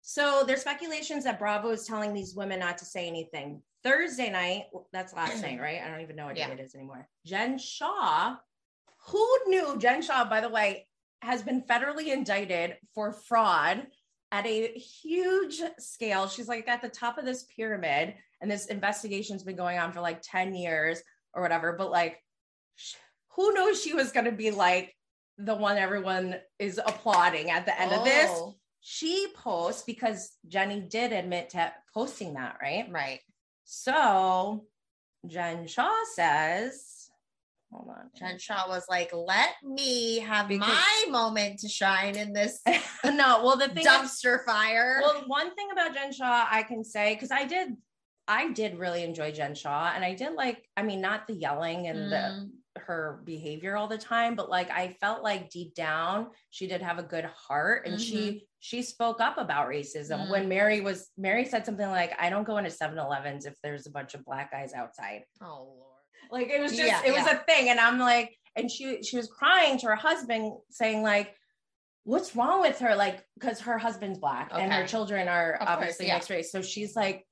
[0.00, 3.62] so there's speculations that Bravo is telling these women not to say anything.
[3.84, 5.80] Thursday night, that's last night, right?
[5.84, 6.48] I don't even know what Yeah.
[6.48, 7.08] day it is anymore.
[7.24, 8.36] Jen Shaw,
[9.08, 10.86] who knew Jen Shaw, by the way,
[11.22, 13.86] has been federally indicted for fraud
[14.32, 16.26] at a huge scale.
[16.26, 20.00] She's like at the top of this pyramid, and this investigation's been going on for
[20.00, 21.00] like 10 years
[21.34, 21.72] or whatever.
[21.72, 22.18] But like,
[23.36, 24.94] who knows she was going to be like
[25.38, 28.30] the one everyone is applauding at the end of this?
[28.30, 32.86] Oh, She posts because Jenny did admit to posting that, right?
[32.90, 33.20] Right.
[33.64, 34.66] So
[35.26, 37.08] Jen Shaw says,
[37.70, 38.10] hold on.
[38.14, 42.60] Jen Shaw was like, let me have Because- my moment to shine in this
[43.04, 45.00] no, well, the thing is, dumpster fire.
[45.02, 47.76] well, one thing about Jen Shaw I can say, because I did,
[48.28, 51.86] I did really enjoy Jen Shaw, and I did like, I mean, not the yelling
[51.88, 52.50] and the Mm.
[52.78, 56.98] her behavior all the time, but like I felt like deep down she did have
[56.98, 60.30] a good heart, and she she spoke up about racism Mm.
[60.30, 63.90] when Mary was Mary said something like, "I don't go into 7-Elevens if there's a
[63.90, 65.88] bunch of black guys outside." oh Lord.
[66.30, 69.16] Like it was just Yeah, it was a thing, and I'm like, and she she
[69.18, 71.34] was crying to her husband, saying like.
[72.04, 72.96] What's wrong with her?
[72.96, 76.14] Like, because her husband's black and her children are Of course, obviously yeah.
[76.14, 76.50] mixed race.
[76.50, 77.24] So she's like,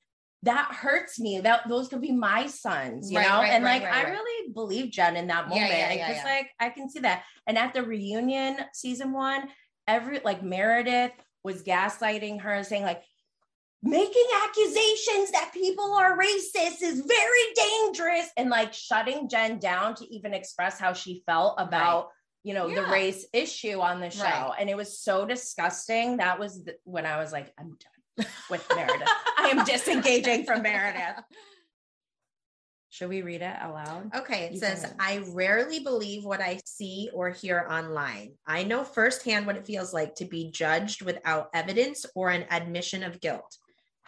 [0.43, 1.39] that hurts me.
[1.39, 3.39] That those could be my sons, you Right, know?
[3.39, 5.69] right, and right, like I really believe Jen in that moment.
[5.69, 6.23] yeah, Because yeah, yeah.
[6.23, 7.23] like I can see that.
[7.47, 9.49] And at the reunion season one,
[9.87, 11.11] every like Meredith
[11.43, 13.03] was gaslighting her, saying like
[13.83, 20.13] making accusations that people are racist is very dangerous and like shutting Jen down to
[20.13, 22.09] even express how she felt about
[22.43, 22.81] you know, Yeah.
[22.81, 24.23] the race issue on the show.
[24.23, 24.55] Right.
[24.59, 26.17] And it was so disgusting.
[26.17, 28.00] That was the, when I was like, I'm done
[28.49, 29.07] with Meredith.
[29.37, 31.23] I am disengaging from Meredith.
[32.89, 34.11] Should we read it aloud?
[34.13, 34.95] Okay, it You says, can.
[34.99, 38.33] I rarely believe what I see or hear online.
[38.45, 43.03] I know firsthand what it feels like to be judged without evidence or an admission
[43.03, 43.57] of guilt.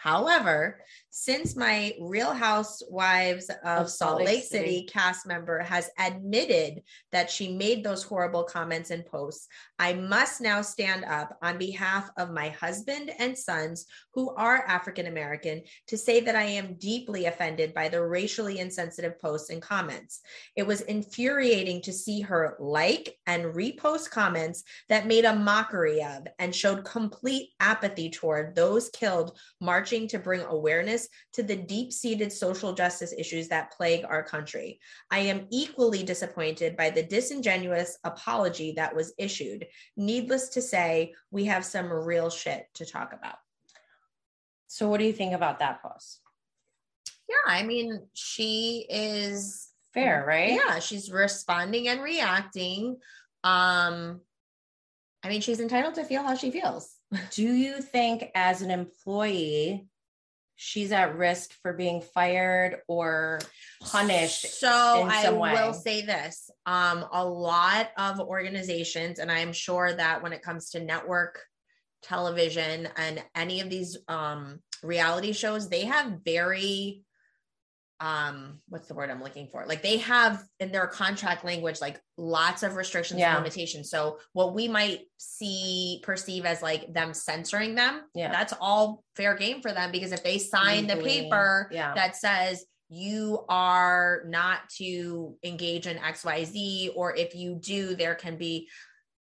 [0.04, 4.90] However, since my Real Housewives of, Salt Lake City.
[4.92, 6.82] cast member has admitted
[7.14, 9.48] that she made those horrible comments and posts,
[9.80, 15.08] I must now stand up on behalf of my husband and sons who are African
[15.08, 20.20] American to say that I am deeply offended by the racially insensitive posts and comments.
[20.58, 26.28] It was infuriating to see her like and repost comments that made a mockery of
[26.40, 32.32] and showed complete apathy toward those killed marching to bring awareness to the deep seated
[32.32, 34.80] social justice issues that plague our country.
[35.10, 39.68] I am equally disappointed by the disingenuous apology that was issued.
[39.96, 43.36] Needless to say, we have some real shit to talk about.
[44.68, 46.20] So, what do you think about that post?
[47.30, 50.54] Yeah, I mean, she is Fair, right?
[50.54, 52.98] Yeah, she's responding and reacting.
[53.44, 54.22] Um,
[55.24, 56.93] I mean, she's entitled to feel how she feels.
[57.32, 59.88] Do you think, as an employee,
[60.56, 63.40] she's at risk for being fired or
[63.82, 64.60] punished?
[64.60, 65.54] So I way.
[65.54, 70.72] will say this: um, a lot of organizations, and I'm sure that when it comes
[70.72, 71.42] to network
[72.04, 77.04] television and any of these um, reality shows, they have very
[78.00, 82.00] um what's the word i'm looking for like they have in their contract language like
[82.18, 83.36] lots of restrictions Yeah.
[83.36, 88.32] and limitations so what we might see perceive as like them censoring them Yeah.
[88.32, 91.94] that's all fair game for them because if they sign the paper yeah.
[91.94, 98.38] that says you are not to engage in xyz or if you do there can
[98.38, 98.68] be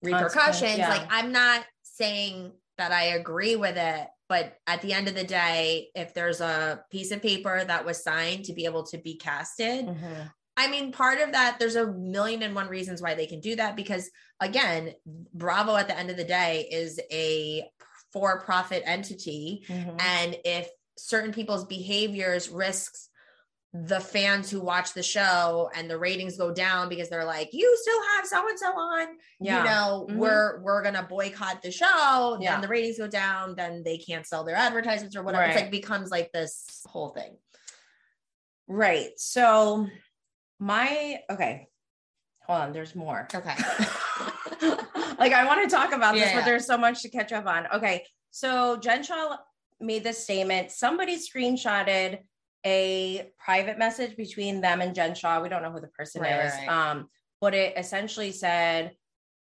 [0.04, 0.90] repercussions yeah.
[0.90, 5.24] like i'm not saying that i agree with it but at the end of the
[5.24, 9.16] day if there's a piece of paper that was signed to be able to be
[9.16, 10.32] casted Mhm.
[10.60, 13.56] I mean, part of that, there's a million and one reasons why they can do
[13.58, 14.10] that because,
[14.40, 14.96] again,
[15.32, 17.70] Bravo at the end of the day is a
[18.12, 19.64] for profit entity.
[19.68, 20.02] Mhm.
[20.02, 23.10] And if certain people's behaviors risks
[23.74, 27.78] the fans who watch the show and the ratings go down because they're like, you
[27.82, 29.08] still have so and so on,
[29.40, 29.58] Yeah.
[29.60, 30.16] you know, Mhm.
[30.18, 32.54] we're we're gonna boycott the show, Yeah.
[32.54, 35.44] then the ratings go down, then they can't sell their advertisements or whatever.
[35.44, 37.38] It's like becomes like this whole thing.
[38.68, 39.12] Right.
[39.18, 39.88] So,
[40.60, 41.68] my, okay.
[42.48, 42.72] Hold on.
[42.74, 43.28] There's more.
[43.34, 43.56] Okay.
[45.20, 47.46] like I want to talk about this, Yeah, but there's so much to catch up
[47.46, 47.68] on.
[47.74, 49.38] Okay, so Jen Shaw
[49.80, 50.72] made this statement.
[50.72, 52.20] Somebody screenshotted
[52.66, 55.42] a private message between them and Jen Shaw.
[55.42, 56.54] We don't know who the person Right, is.
[56.54, 56.68] right.
[56.68, 58.94] Um, but it essentially said,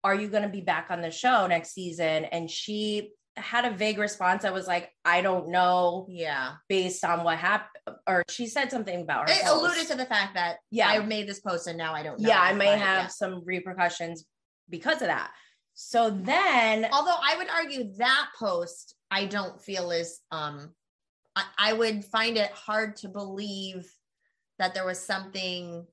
[0.04, 3.70] "Are you going to be back on the show next season?" And she had a
[3.70, 6.54] vague response that was like, "I don't know." yeah.
[6.68, 9.34] Based on what happened, or she said something about her.
[9.34, 9.52] It post.
[9.54, 10.88] alluded to the fact that Yeah.
[10.88, 12.28] I made this post and now I don't know.
[12.28, 14.24] yeah, I may have some repercussions
[14.70, 15.32] because of that.
[15.74, 20.74] So then Although I would argue that post I don't feel is um
[21.36, 23.90] I, I would find it hard to believe
[24.58, 25.86] that there was something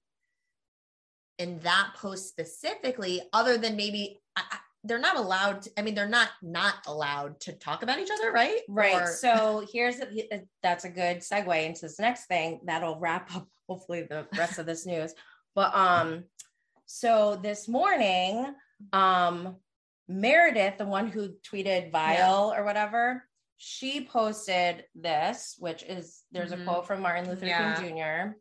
[1.37, 5.95] in that post specifically other than maybe I, I, they're not allowed to, I mean
[5.95, 8.61] they're not not allowed to talk about each other, right?
[8.67, 9.01] Right.
[9.01, 13.47] Or- so here's a, that's a good segue into this next thing that'll wrap up
[13.67, 15.13] hopefully the rest of this news.
[15.55, 16.25] But um,
[16.85, 18.53] so this morning,
[18.93, 19.57] um,
[20.07, 23.23] Meredith, the one who tweeted vile or whatever,
[23.59, 26.61] she posted this, which is there's Mhm.
[26.61, 27.75] a quote from Martin Luther Yeah.
[27.79, 28.39] King Jr.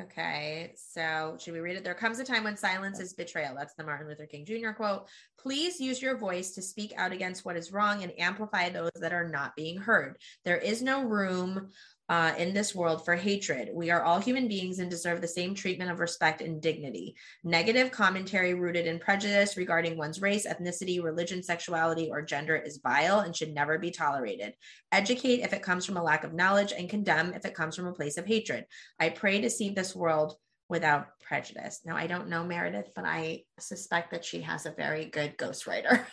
[0.00, 1.82] Okay, so should we read it?
[1.82, 3.56] There comes a time when silence is betrayal.
[3.56, 4.70] That's the Martin Luther King Jr.
[4.70, 5.08] quote.
[5.38, 9.12] Please use your voice to speak out against what is wrong and amplify those that
[9.12, 10.16] are not being heard.
[10.44, 11.72] There is no room
[12.08, 13.68] uh, in this world for hatred.
[13.72, 17.16] We are all human beings and deserve the same treatment of respect and dignity.
[17.44, 23.20] Negative commentary rooted in prejudice regarding one's race, ethnicity, religion, sexuality, or gender is vile
[23.20, 24.54] and should never be tolerated.
[24.90, 27.86] Educate if it comes from a lack of knowledge, and condemn if it comes from
[27.86, 28.64] a place of hatred.
[28.98, 30.34] I pray to see this world
[30.68, 31.80] without prejudice.
[31.84, 36.04] Now, I don't know Meredith, but I suspect that she has a very good ghostwriter.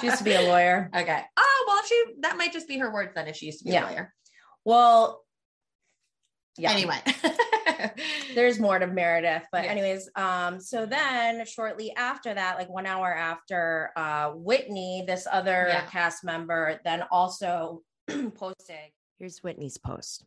[0.00, 0.90] She used to be a lawyer.
[0.96, 1.22] okay.
[1.36, 3.72] Oh, well, she that might just be her words then if she used to be
[3.72, 3.88] Yeah.
[3.88, 4.14] a lawyer.
[4.64, 5.24] Well,
[6.56, 6.72] yeah.
[6.72, 6.98] Anyway.
[8.34, 9.70] there's more to Meredith, but Yeah.
[9.70, 15.68] anyways, um, so then shortly after that, like one hour after, uh, Whitney, this other
[15.68, 15.86] Yeah.
[15.86, 17.82] cast member, then also
[18.34, 18.90] posted.
[19.18, 20.24] Here's Whitney's post.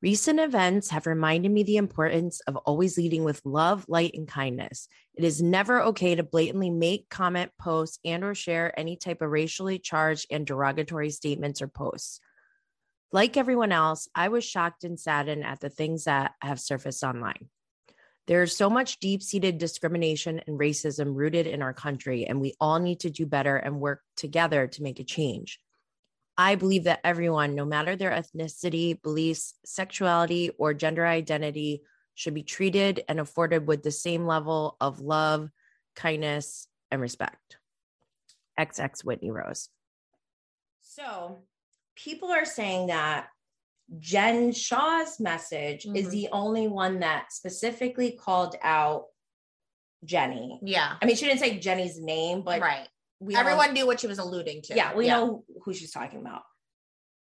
[0.00, 4.88] Recent events have reminded me the importance of always leading with love, light, and kindness.
[5.14, 9.30] It is never okay to blatantly make, comment, post, and or share any type of
[9.30, 12.20] racially charged and derogatory statements or posts.
[13.12, 17.48] Like everyone else, I was shocked and saddened at the things that have surfaced online.
[18.26, 22.78] There's so much deep seated discrimination and racism rooted in our country, and we all
[22.78, 25.60] need to do better and work together to make a change.
[26.38, 31.82] I believe that everyone, no matter their ethnicity, beliefs, sexuality, or gender identity,
[32.14, 35.50] should be treated and afforded with the same level of love,
[35.94, 37.58] kindness, and respect.
[38.58, 39.68] XX Whitney Rose.
[40.80, 41.42] So,
[41.96, 43.28] people are saying that
[43.98, 45.96] Jen Shaw's message mm-hmm.
[45.96, 49.04] is the only one that specifically called out
[50.04, 50.58] Jenny.
[50.62, 50.94] Yeah.
[51.00, 52.88] I mean, she didn't say Jenny's name, but right
[53.34, 54.74] everyone all, knew what she was alluding to.
[54.74, 55.18] Yeah, we yeah.
[55.18, 56.42] know who she's talking about.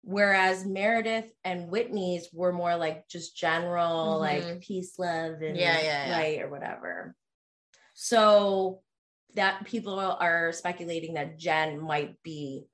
[0.04, 4.48] Whereas Meredith and Whitney's were more like just general, mm-hmm.
[4.48, 7.16] like peace, love, and yeah, yeah, yeah, light or whatever.
[7.94, 8.82] So
[9.36, 12.68] that people are speculating that Jen might be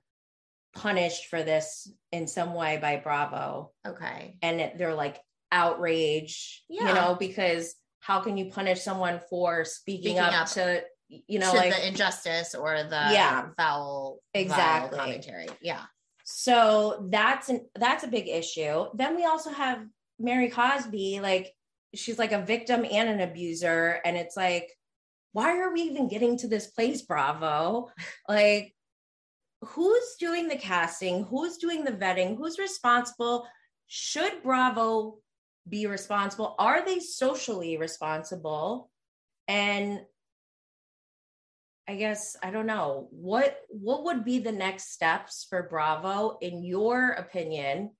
[0.76, 3.72] punished for this in some way by Bravo.
[3.86, 4.38] Okay.
[4.42, 5.20] And it, they're like
[5.52, 6.88] outrage, yeah.
[6.88, 10.84] you know, because how can you punish someone for speaking, speaking up, up, to
[11.28, 15.48] you know, like the injustice or the yeah, foul exactly commentary.
[15.62, 15.84] Yeah.
[16.24, 18.86] So that's an that's a big issue.
[18.94, 19.86] Then we also have
[20.20, 21.54] Mary Cosby, like
[21.94, 24.72] she's like a victim and an abuser, and it's like,
[25.34, 27.90] why are we even getting to this place, Bravo?
[28.30, 28.73] like,
[29.66, 31.24] who's doing the casting?
[31.26, 32.38] Who's doing the vetting?
[32.38, 33.48] Who's responsible?
[33.88, 35.20] Should Bravo
[35.68, 36.56] be responsible?
[36.60, 38.90] Are they socially responsible?
[39.48, 40.02] And
[41.88, 46.64] I guess I don't know what what would be the next steps for Bravo in
[46.64, 47.92] your opinion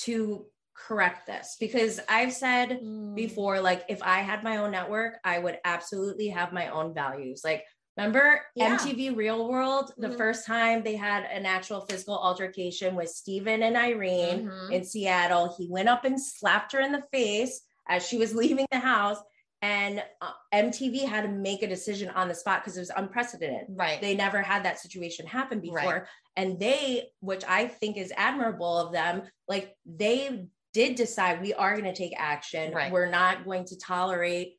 [0.00, 3.14] to correct this because I've said mm.
[3.14, 7.42] before like if I had my own network I would absolutely have my own values
[7.44, 7.62] like
[7.96, 8.76] remember yeah.
[8.76, 10.16] MTV Real World the mm-hmm.
[10.16, 14.72] first time they had an actual physical altercation with Stephen and Irene mm-hmm.
[14.72, 18.66] in Seattle he went up and slapped her in the face as she was leaving
[18.70, 19.18] the house
[19.62, 23.66] and uh, MTV had to make a decision on the spot because it was unprecedented.
[23.70, 24.00] Right.
[24.00, 25.76] They never had that situation happen before.
[25.76, 26.02] Right.
[26.36, 31.72] And they, which I think is admirable of them, like they did decide we are
[31.72, 32.72] going to take action.
[32.72, 32.90] Right.
[32.90, 34.54] We're not going to tolerate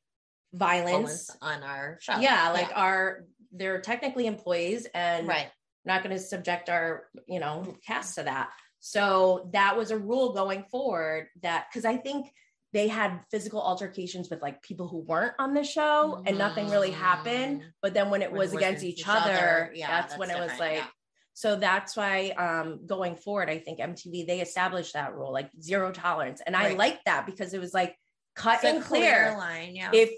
[0.53, 2.17] violence, on our show.
[2.19, 2.81] Yeah, like yeah.
[2.81, 5.47] our they're technically employees and right.
[5.85, 8.49] not going to subject our, you know, cast to that.
[8.79, 12.33] So that was a rule going forward that because I think
[12.73, 16.27] they had physical altercations with like people who weren't on the show mm-hmm.
[16.27, 17.59] and nothing really happened.
[17.59, 17.69] Mm-hmm.
[17.81, 20.31] But then when it when was against each, each other, other, yeah, that's, that's when
[20.31, 20.87] it was like, yeah.
[21.33, 25.91] so that's why um, going forward, I think MTV, they established that rule, like zero
[25.91, 26.41] tolerance.
[26.45, 26.71] And right.
[26.71, 27.95] I like that because it was like
[28.35, 29.27] cut it's and clear.
[29.27, 29.75] clear line.
[29.75, 29.91] Yeah.
[29.93, 30.09] If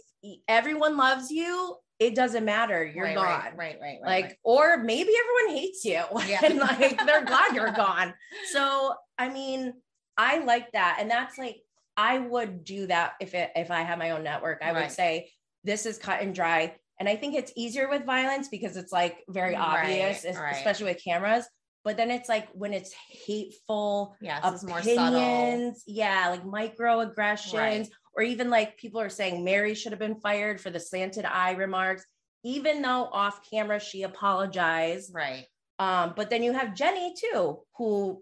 [0.48, 2.86] everyone loves you, it doesn't matter.
[2.86, 3.26] You're right, gone.
[3.26, 4.36] Right, right, right, Like, right.
[4.44, 6.40] or maybe everyone hates you yeah.
[6.44, 8.14] and like they're glad you're gone.
[8.52, 9.74] So, I mean,
[10.18, 10.98] I like that.
[11.00, 11.58] And that's like,
[11.98, 14.62] I would do that if it if I had my own network.
[14.62, 15.32] I would say
[15.64, 16.76] this is cut and dry.
[17.00, 21.46] And I think it's easier with violence because it's like very obvious, especially with cameras.
[21.86, 22.94] But then it's like when it's
[23.26, 27.90] hateful yeah, opinions, yeah, like microaggressions.
[28.16, 31.52] Or even like people are saying Mary should have been fired for the slanted eye
[31.52, 32.06] remarks,
[32.44, 35.14] even though off camera she apologized.
[35.14, 35.46] Right.
[35.80, 38.22] Um, but then you have Jenny too, who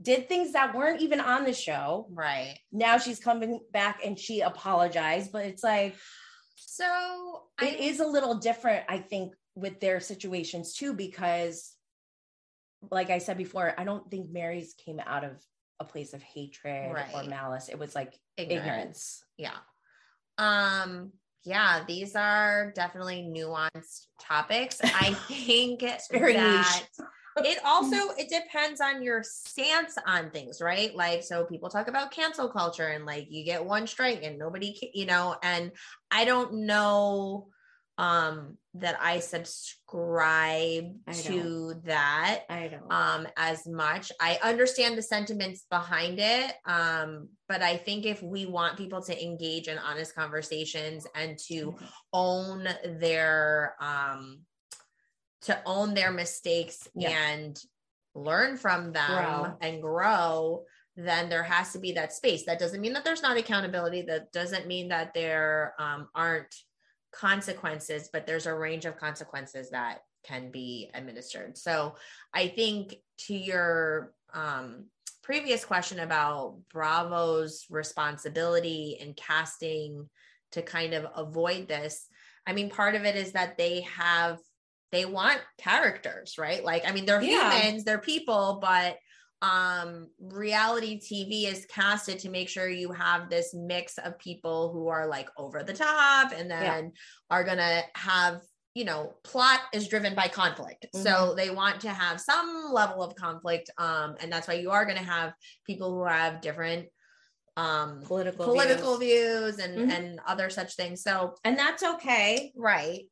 [0.00, 2.08] did things that weren't even on the show.
[2.10, 2.58] Right.
[2.72, 5.94] Now she's coming back and she apologized, but it's like
[6.56, 11.72] so it I, is a little different, I think, with their situations too, because
[12.90, 15.40] like I said before, I don't think Mary's came out of
[15.82, 17.10] a place of hatred right.
[17.14, 17.68] or malice.
[17.68, 18.64] It was like ignorance.
[18.66, 19.24] ignorance.
[19.36, 19.58] Yeah.
[20.38, 21.12] Um
[21.44, 24.80] yeah, these are definitely nuanced topics.
[24.82, 26.82] I think it's very that
[27.38, 32.10] it also it depends on your stance on things right like so people talk about
[32.10, 35.72] cancel culture and like you get one strike and nobody you know and
[36.10, 37.48] i don't know
[37.98, 45.02] um that i subscribe I to that i don't um as much i understand the
[45.02, 50.14] sentiments behind it um but i think if we want people to engage in honest
[50.14, 51.84] conversations and to mm-hmm.
[52.14, 52.66] own
[52.98, 54.40] their um
[55.42, 57.10] to own their mistakes yeah.
[57.10, 57.58] and
[58.14, 59.56] learn from them grow.
[59.60, 60.64] and grow
[60.96, 64.32] then there has to be that space that doesn't mean that there's not accountability that
[64.32, 66.54] doesn't mean that there um, aren't
[67.12, 71.94] consequences but there's a range of consequences that can be administered so
[72.32, 74.86] i think to your um,
[75.22, 80.08] previous question about Bravo's responsibility in casting
[80.52, 82.06] to kind of avoid this,
[82.46, 84.38] I mean, part of it is that they have
[84.90, 86.62] they want characters, right?
[86.62, 87.50] Like, I mean, they're Yeah.
[87.50, 88.98] humans, they're people, but
[89.42, 94.86] um reality TV is casted to make sure you have this mix of people who
[94.88, 96.92] are like over the top and then
[97.28, 98.40] are gonna have
[98.74, 103.14] you know plot is driven by conflict so they want to have some level of
[103.16, 105.34] conflict um and that's why you are gonna have
[105.66, 106.86] people who have different
[107.56, 109.56] um Political political views.
[109.56, 109.90] views, and Mhm.
[109.92, 112.52] and other such things so And that's okay.
[112.56, 113.02] right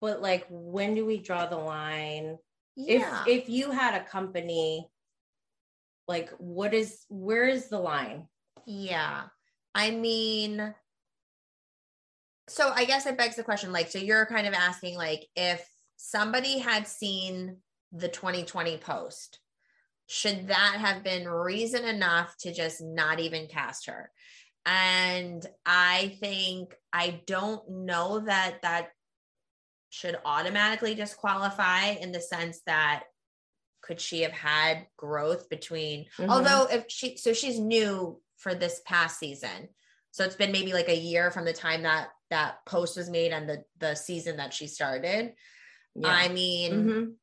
[0.00, 2.38] But like when do we draw the line?
[2.76, 4.88] yeah If if you had a company,
[6.08, 8.28] like what is where is the line?
[8.66, 9.24] Yeah.
[9.74, 10.74] I mean,
[12.48, 15.66] so I guess it begs the question like, so you're kind of asking, like, if
[15.96, 17.58] somebody had seen
[17.92, 19.40] the 2020 post,
[20.06, 24.10] should that have been reason enough to just not even cast her?
[24.64, 28.88] And I think, I don't know that that
[29.90, 33.04] should automatically disqualify in the sense that
[33.86, 36.28] could she have had growth between Mhm.
[36.28, 39.68] although if she so she's new for this past season
[40.10, 43.32] so it's been maybe like a year from the time that that post was made
[43.32, 45.32] and the the season that she started
[46.04, 47.14] i mean Mhm.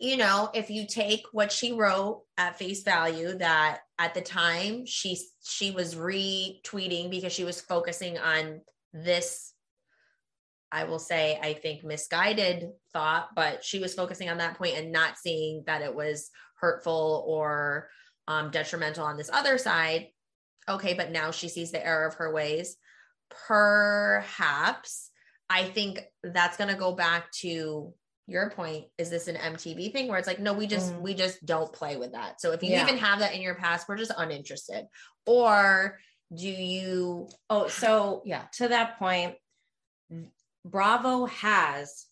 [0.00, 4.84] you know if you take what she wrote at face value that at the time
[4.84, 8.60] she she was retweeting because she was focusing on
[8.92, 9.53] this
[10.74, 14.92] i will say i think misguided thought but she was focusing on that point and
[14.92, 17.88] not seeing that it was hurtful or
[18.26, 20.08] um, detrimental on this other side
[20.68, 22.76] okay but now she sees the error of her ways
[23.46, 25.10] perhaps
[25.50, 27.92] i think that's going to go back to
[28.26, 31.00] your point is this an mtv thing where it's like no we just Mm.
[31.02, 32.82] we just don't play with that so if you Yeah.
[32.84, 34.86] even have that in your past we're just uninterested
[35.26, 35.98] or
[36.34, 39.34] do you Oh, so yeah to that point,
[40.64, 42.06] Bravo has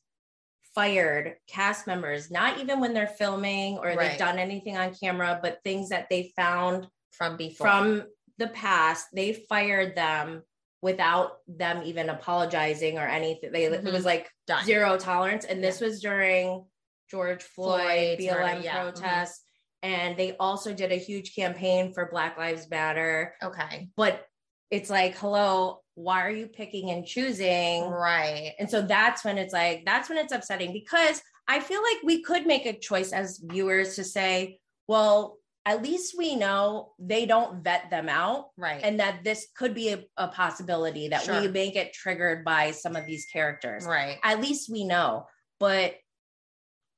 [0.74, 4.11] fired cast members, not even when they're filming or Right.
[4.11, 8.07] they've done anything on camera, but things that they found from before from
[8.38, 10.42] the past, they fired them
[10.80, 13.53] without them even apologizing or anything.
[13.53, 13.92] They it Mhm.
[13.92, 15.44] was like done zero tolerance.
[15.44, 16.66] And this was during
[17.11, 18.82] George Floyd, murder, BLM yeah, mhm.
[18.94, 19.44] protests.
[19.82, 23.36] And they also did a huge campaign for Black Lives Matter.
[23.42, 24.26] okay But
[24.70, 27.82] it's like, hello, why are you picking and choosing?
[27.82, 27.93] Mm-hmm.
[27.93, 31.99] right And so that's when it's like, that's when it's upsetting because I feel like
[32.05, 37.24] we could make a choice as viewers to say, well, at least we know they
[37.24, 41.34] don't vet them out right and that this could be a, a possibility that we
[41.34, 41.49] Sure.
[41.51, 43.84] may get triggered by some of these characters.
[43.84, 45.26] right At least we know.
[45.61, 45.95] But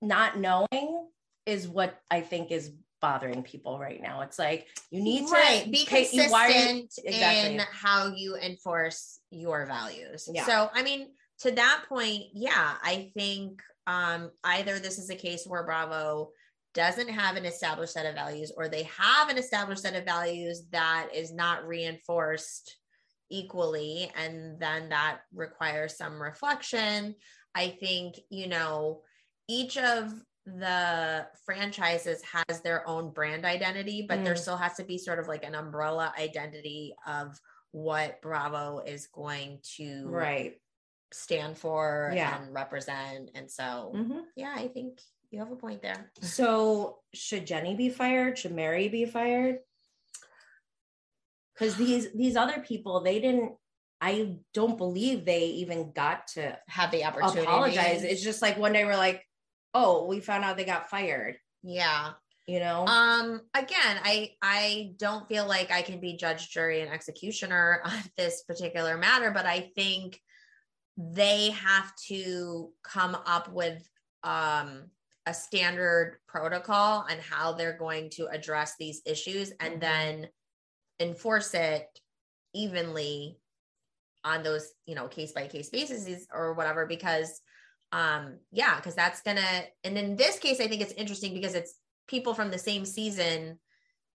[0.00, 1.08] not knowing
[1.44, 2.70] is what I think is
[3.04, 4.22] bothering people right now.
[4.22, 7.54] It's like you need to right be pay- consistent you- exactly.
[7.56, 10.46] in how you enforce your values Yeah.
[10.46, 11.08] so i mean
[11.40, 16.30] to that point yeah i think um either this is a case where bravo
[16.72, 20.62] doesn't have an established set of values or they have an established set of values
[20.70, 22.76] that is not reinforced
[23.30, 27.14] equally and then that requires some reflection
[27.54, 29.02] i think you know
[29.48, 30.10] each of
[30.46, 34.38] the franchises has their own brand identity but there Mm.
[34.38, 37.40] still has to be sort of like an umbrella identity of
[37.70, 40.60] what bravo is going to right.
[41.12, 42.42] stand for Yeah.
[42.42, 44.24] and represent and so Mhm.
[44.36, 48.38] yeah i think you have a point there So should Jenny be fired?
[48.38, 49.58] Should Mary be fired?
[51.52, 53.56] Because these these other people, they didn't.
[54.00, 58.02] I don't believe they even got to have the opportunity apologize.
[58.04, 59.24] It's just like one day we're like,
[59.74, 61.36] oh, we found out they got fired.
[61.62, 62.12] yeah
[62.46, 62.86] You know?
[62.86, 67.98] Um, again, I I don't feel like I can be judge, jury, and executioner on
[68.16, 70.20] this particular matter, but I think
[70.96, 73.82] they have to come up with
[74.22, 74.90] um
[75.26, 79.80] a standard protocol on how they're going to address these issues and Mhm.
[79.80, 80.28] then
[81.00, 81.88] enforce it
[82.54, 83.40] evenly
[84.22, 87.40] on those, you know, case by case basis or whatever, because
[87.94, 91.74] um yeah, because that's gonna and in this case, I think it's interesting because it's
[92.08, 93.58] people from the same season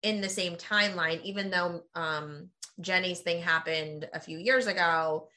[0.02, 2.48] in the same timeline, even though um
[2.80, 5.28] Jenny's thing happened a few years ago,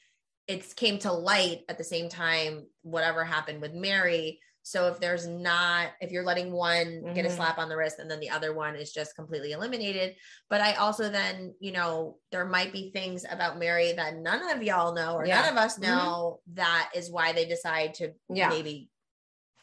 [0.48, 4.40] it's came to light at the same time, whatever happened with Mary.
[4.62, 7.36] So if there's not, if you're letting one get a Mhm.
[7.36, 10.16] slap on the wrist and then the other one is just completely eliminated.
[10.48, 14.62] But I also then, you know, there might be things about Mary that none of
[14.62, 15.40] y'all know or Yeah.
[15.40, 15.82] none of us Mhm.
[15.82, 18.48] know that is why they decide to Yeah.
[18.50, 18.90] maybe,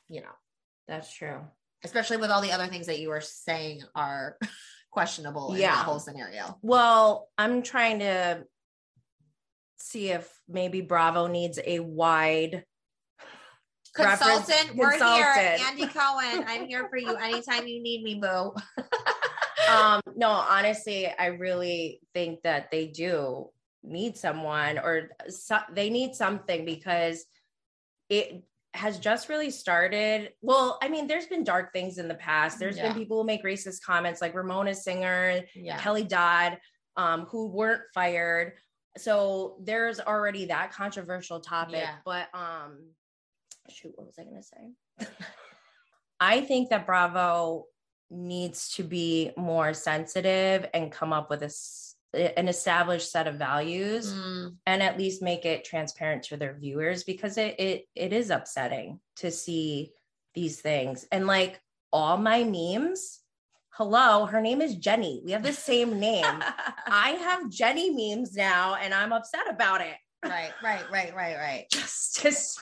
[0.09, 0.35] you know,
[0.87, 1.47] That's true.
[1.83, 4.37] especially with all the other things that you were saying are
[4.91, 5.83] questionable in Yeah.
[5.83, 6.57] whole scenario.
[6.63, 8.47] Well, I'm trying to
[9.77, 12.65] see if maybe Bravo needs a wide
[14.03, 15.57] reference- Consultant, we're here.
[15.67, 18.53] Andy Cohen, I'm here for you anytime you need me, boo.
[19.69, 23.49] um no honestly i really think that they do
[23.83, 27.25] need someone or so, they need something because
[28.09, 28.43] it
[28.73, 32.77] has just really started well i mean there's been dark things in the past There's
[32.77, 32.89] Yeah.
[32.89, 35.77] been people who make racist comments like ramona singer yeah.
[35.79, 36.57] kelly dodd
[36.95, 38.53] um, who weren't fired
[38.97, 41.95] so there's already that controversial topic Yeah.
[42.05, 42.77] but um
[43.69, 45.07] shoot what was i going to say?
[46.19, 47.65] I think that bravo
[48.09, 54.13] needs to be more sensitive and come up with a, an established set of values
[54.13, 58.29] Mm, and at least make it transparent to their viewers because it it it is
[58.29, 59.91] upsetting to see
[60.33, 61.05] these things.
[61.11, 61.59] And like
[61.91, 63.19] all my memes
[63.71, 65.21] hello her name is jenny.
[65.23, 66.25] We have the same name.
[66.87, 69.97] I have jenny memes now and i'm upset about it.
[70.23, 71.65] Right, right, right, right, right.
[71.71, 72.57] justice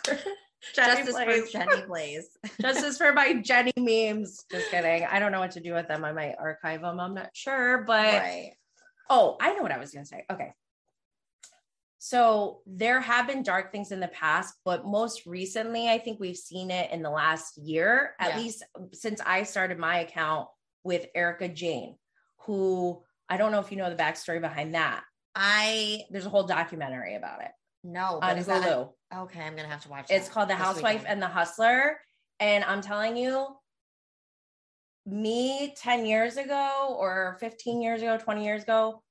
[0.74, 1.42] jenny Justice Blaze.
[1.46, 2.30] for Jenny Blaze.
[2.62, 6.04] justice for my jenny memes just kidding i don't know what to do with them
[6.06, 8.54] i might archive them i'm not sure but right.
[9.08, 10.26] Oh, I know what I was going to say.
[10.32, 10.52] Okay.
[12.00, 16.36] So there have been dark things in the past, but most recently, I think we've
[16.36, 18.38] seen it in the last year, at Yeah.
[18.40, 18.64] least
[18.94, 20.48] since I started my account
[20.84, 21.98] with Erika Jayne,
[22.42, 25.04] who I don't know if you know the backstory behind that.
[25.36, 27.52] I There's a whole documentary about it
[27.94, 28.92] but on is that Hulu.
[29.24, 29.42] okay?
[29.42, 30.10] I'm gonna have to watch.
[30.10, 30.16] It.
[30.16, 31.08] It's called The Housewife weekend.
[31.08, 32.00] and the Hustler.
[32.40, 33.48] And I'm telling you,
[35.06, 39.02] me 10 years ago or 15 years ago, 20 years ago,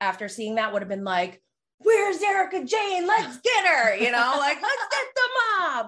[0.00, 1.40] after seeing that, would have been like,
[1.78, 3.08] Where's Erika Jayne?
[3.08, 5.28] Let's get her, you know, like, let's get the
[5.60, 5.86] mob.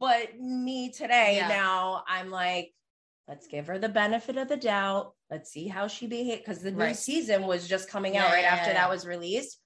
[0.00, 1.48] But me today, Yeah.
[1.48, 2.72] now I'm like,
[3.28, 5.12] let's give her the benefit of the doubt.
[5.30, 6.96] Let's see how she behaved because the new Right.
[6.96, 9.58] season was just coming Yeah, out right yeah, after yeah, that was released.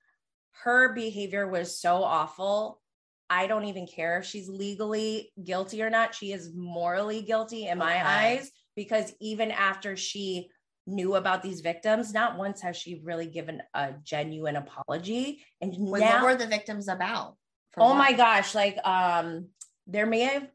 [0.62, 2.80] Her behavior was so awful.
[3.28, 6.14] I don't even care if she's legally guilty or not.
[6.14, 8.36] She is morally guilty in my Okay.
[8.36, 10.50] eyes because even after she
[10.86, 15.44] knew about these victims, not once has she really given a genuine apology.
[15.60, 17.36] And Wait, now, what were the victims about?
[17.78, 17.98] Oh what?
[17.98, 19.48] my gosh, like um,
[19.86, 20.48] there may have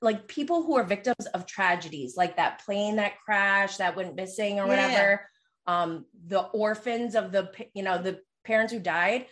[0.00, 4.60] like people who are victims of tragedies, like that plane that crashed that went missing
[4.60, 4.86] or Yeah, yeah.
[4.86, 5.28] whatever.
[5.66, 9.26] Um, the orphans of the you know the parents who died,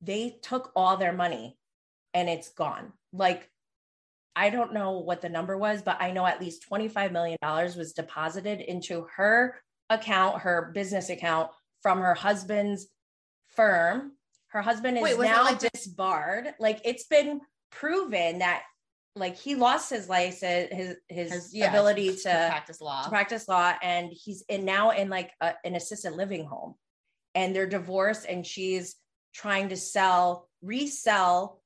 [0.00, 1.58] they took all their money
[2.14, 2.92] and it's gone.
[3.12, 3.48] Like
[4.36, 7.92] I don't know what the number was, but I know at least $25 million was
[7.92, 9.56] deposited into her
[9.90, 11.50] account, her business account
[11.82, 12.86] from her husband's
[13.48, 14.12] firm.
[14.48, 16.54] Her husband is Wait, now like disbarred.
[16.58, 17.40] Like it's been
[17.70, 18.62] proven that
[19.16, 23.02] like he lost his license, his his, His- ability to, practice law.
[23.02, 26.74] to practice law, and he's in now in like a, an assisted living home,
[27.34, 28.96] and they're divorced, and she's
[29.34, 31.60] trying to sell resell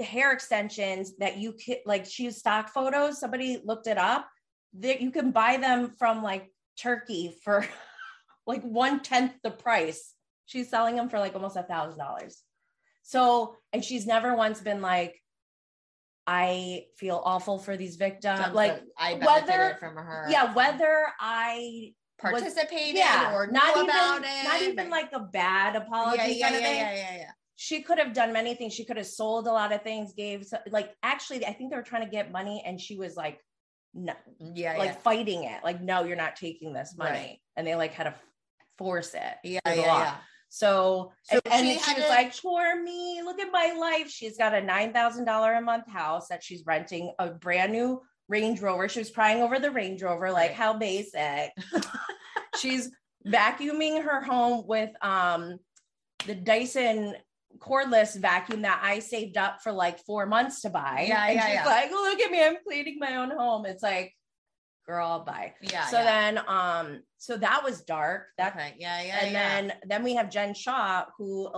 [0.00, 4.28] hair extensions that you could like she used stock photos somebody looked it up
[4.74, 7.66] that you can buy them from like turkey for
[8.46, 10.14] like one tenth the price
[10.46, 12.42] she's selling them for like almost a thousand dollars
[13.02, 15.20] so and she's never once been like
[16.26, 20.26] i feel awful for these victims like I whether- from her.
[20.30, 21.92] yeah whether i
[22.22, 24.44] was- participated yeah or not even about it.
[24.44, 27.30] not even like a bad apology yeah, yeah, kind of yeah, thing yeah, yeah, yeah.
[27.56, 28.72] she could have done many things.
[28.72, 31.82] She could have sold a lot of things, gave like actually, I think they were
[31.82, 33.40] trying to get money, and she was like,
[33.94, 37.38] no, Yeah, like fighting it, like no, you're not taking this money, Right.
[37.56, 38.14] and they like had to
[38.78, 39.34] force it.
[39.42, 40.14] Yeah, yeah, yeah.
[40.50, 44.08] So, So and, she she was to- like, for me, look at my life.
[44.08, 48.00] She's got a nine thousand dollar a month house that she's renting, a brand new
[48.28, 48.88] Range Rover.
[48.88, 51.50] She was crying over the Range Rover, like how basic.
[52.58, 52.90] she's
[53.26, 55.58] vacuuming her home with um
[56.26, 57.14] the Dyson
[57.58, 61.06] cordless vacuum that I saved up for like four months to buy.
[61.08, 61.66] Yeah, and yeah, she's yeah.
[61.66, 63.66] like, look at me, I'm cleaning my own home.
[63.66, 64.14] It's like,
[64.86, 65.54] girl, bye.
[65.60, 65.86] Yeah.
[65.86, 66.04] so yeah.
[66.04, 68.26] then um, so that was dark.
[68.36, 68.74] That okay.
[68.78, 69.18] Yeah, yeah.
[69.22, 69.48] and yeah.
[69.48, 71.48] then then we have Jen Shaw, who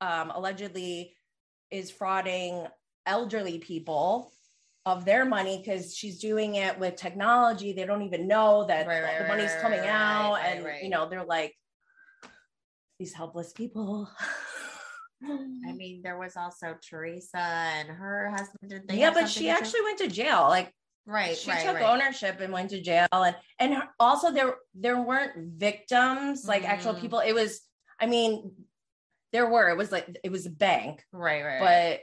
[0.00, 1.14] um, allegedly
[1.70, 2.68] is frauding
[3.06, 4.32] elderly people
[4.86, 7.72] of their money because she's doing it with technology.
[7.72, 10.56] They don't even know that Right, right, the right, money's right, coming right, out, right,
[10.56, 10.82] and right.
[10.82, 11.54] you know they're like
[12.98, 14.08] these helpless people.
[15.26, 18.70] I mean, there was also Teresa and her husband.
[18.70, 20.42] Did they yeah, but she actually went to jail.
[20.48, 20.70] Like
[21.06, 21.84] right, she right, took right.
[21.84, 26.94] ownership and went to jail and and her- also there there weren't victims like actual
[26.94, 27.00] Mm.
[27.00, 27.60] people it was
[28.00, 28.50] i mean
[29.32, 31.60] there were it was like it was a bank Right, right.
[31.60, 31.90] right.
[31.98, 32.00] but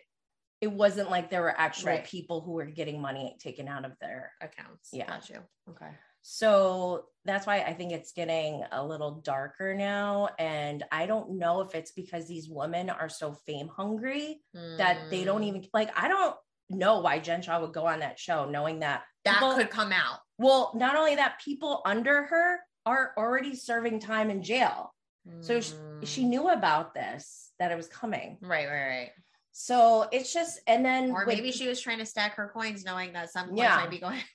[0.61, 2.05] it wasn't like there were actual Right.
[2.05, 4.89] people who were getting money taken out of their Accounts.
[4.93, 5.07] Yeah.
[5.07, 5.39] Got you.
[5.69, 5.89] Okay.
[6.23, 10.29] so that's why I think it's getting a little darker now.
[10.37, 15.23] And I don't know if it's because these women are so fame hungry that they
[15.23, 15.45] don't Mm.
[15.47, 16.35] even like, I don't
[16.69, 19.91] know why Jen Shaw would go on that show knowing that That people- could come
[19.91, 20.19] out.
[20.37, 24.93] well, not only that, people under her are already serving time in jail.
[25.41, 26.27] So sh- she Mm.
[26.29, 28.37] knew about this, that it was coming.
[28.41, 29.11] Right, right, right.
[29.51, 32.83] So it's just, and then Or with- maybe she was trying to stack her coins,
[32.85, 33.75] knowing that some coins Yeah.
[33.77, 34.19] might be going.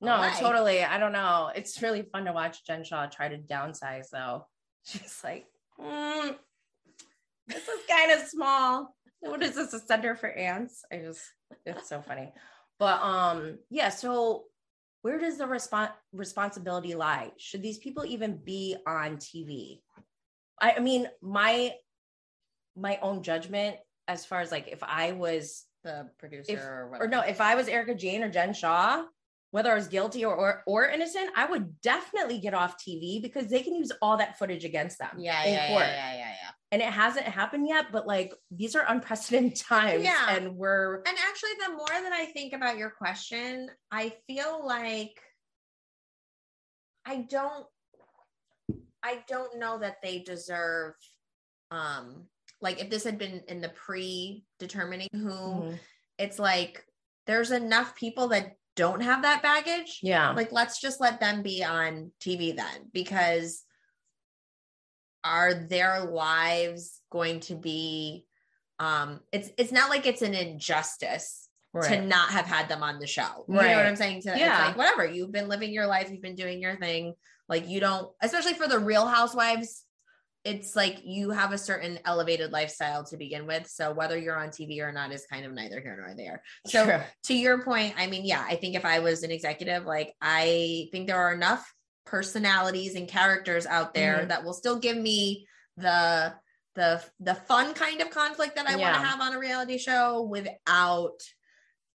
[0.00, 0.32] No, away.
[0.36, 0.82] totally.
[0.82, 1.52] I don't know.
[1.54, 4.48] It's really fun to watch Jen Shaw try to downsize though.
[4.84, 5.46] She's like,
[5.78, 6.36] mm,
[7.46, 8.96] this is kind of small.
[9.20, 9.72] What is this?
[9.74, 10.84] A center for ants?
[10.92, 11.22] I just
[11.64, 12.32] it's so funny.
[12.80, 14.46] But um, yeah, so
[15.02, 17.30] where does the respon responsibility lie?
[17.38, 19.82] Should these people even be on TV?
[20.60, 21.74] I, I mean, my
[22.74, 23.76] my own judgment
[24.08, 27.54] as far as like if I was The producer If- or or no, if I
[27.54, 29.04] was Erika Jayne or Jen Shaw,
[29.50, 33.48] whether I was guilty or, or or innocent, I would definitely get off TV because
[33.48, 35.16] they can use all that footage against them.
[35.18, 36.50] Yeah, yeah, yeah, yeah, yeah, yeah.
[36.72, 40.04] And it hasn't happened yet, but like these are unprecedented times.
[40.04, 40.34] Yeah.
[40.36, 45.20] And we're And actually, the more that I think about your question, I feel like
[47.04, 47.66] I don't
[49.02, 50.94] I don't know that they deserve
[51.70, 52.26] um
[52.62, 55.78] like if this had been in the pre-determining who Mhm.
[56.18, 56.84] it's like
[57.26, 60.30] there's enough people that don't have that baggage yeah.
[60.30, 63.64] like let's just let them be on TV then because
[65.24, 68.24] are their lives going to be
[68.78, 71.48] um it's it's not like it's an injustice
[71.82, 73.46] to not have had them on the show.
[73.48, 73.76] You know Right.
[73.76, 74.22] what I'm saying?
[74.22, 74.66] To it's Yeah.
[74.66, 77.14] like whatever, you've been living your life, you've been doing your thing.
[77.48, 79.84] Like you don't, especially for the real housewives,
[80.44, 83.68] it's like you have a certain elevated lifestyle to begin with.
[83.68, 86.42] So whether you're on TV or not is kind of neither here nor there.
[86.66, 87.00] So True.
[87.24, 90.88] to your point, I mean, yeah, I think if I was an executive, like I
[90.90, 91.72] think there are enough
[92.04, 94.28] personalities and characters out there Mhm.
[94.28, 96.34] that will still give me the
[96.74, 100.22] the the fun kind of conflict that I want to have on a reality show
[100.22, 101.20] without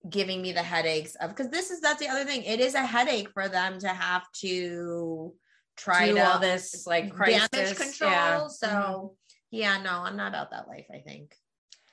[0.08, 2.44] giving me the headaches of because this is that's the other thing.
[2.44, 5.34] It is a headache for them to have to
[5.76, 7.48] try to all this like crisis.
[7.50, 8.10] damage control.
[8.10, 8.46] Yeah.
[8.48, 9.14] So Mhm.
[9.50, 10.86] yeah, no, I'm not about that life.
[10.92, 11.34] I think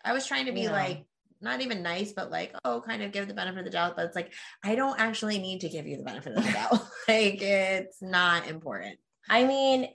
[0.03, 0.71] I was trying to be Yeah.
[0.71, 1.05] like
[1.41, 3.95] not even nice, but like oh, kind of give the benefit of the doubt.
[3.95, 6.71] But it's like I don't actually need to give you the benefit of the doubt.
[7.07, 8.99] like it's not important.
[9.29, 9.89] I mean,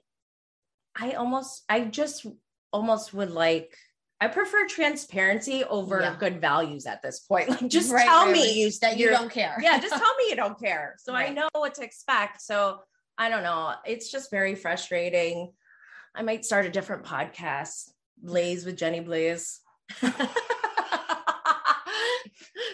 [1.01, 2.27] I almost, I just
[2.73, 3.77] almost would like,
[4.21, 6.17] I prefer transparency over Yeah.
[6.19, 7.49] good values at this point.
[7.61, 8.73] Like, just Right, tell right, me right.
[8.81, 9.57] that you don't care.
[9.61, 10.97] yeah, just tell me you don't care.
[10.99, 12.41] So I know what to expect.
[12.43, 12.81] So
[13.19, 13.75] I don't know.
[13.85, 15.53] It's just very frustrating.
[16.15, 19.61] I might start a different podcast, Blaze with Jenny Blaze.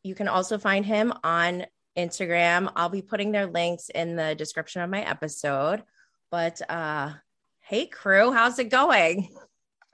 [0.03, 1.65] you can also find him on
[1.97, 2.71] Instagram.
[2.77, 5.83] I'll be putting their links in the description of my episode.
[6.31, 7.13] But uh
[7.69, 9.29] hey crew, how's it going?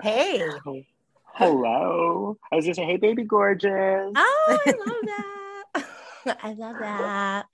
[0.00, 0.48] Hey.
[1.24, 2.38] Hello.
[2.52, 4.12] I was just saying, hey, baby, gorgeous.
[4.14, 4.96] Oh, I love
[5.74, 6.38] that.
[6.44, 7.46] I love that.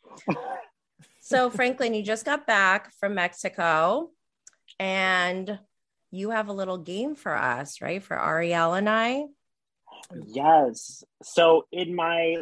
[1.21, 4.11] So, Franklin, you just got back from Mexico
[4.79, 5.59] and
[6.11, 8.03] you have a little game for us, right?
[8.03, 9.25] For Ariel and I.
[10.27, 11.03] Yes.
[11.23, 12.37] So in my,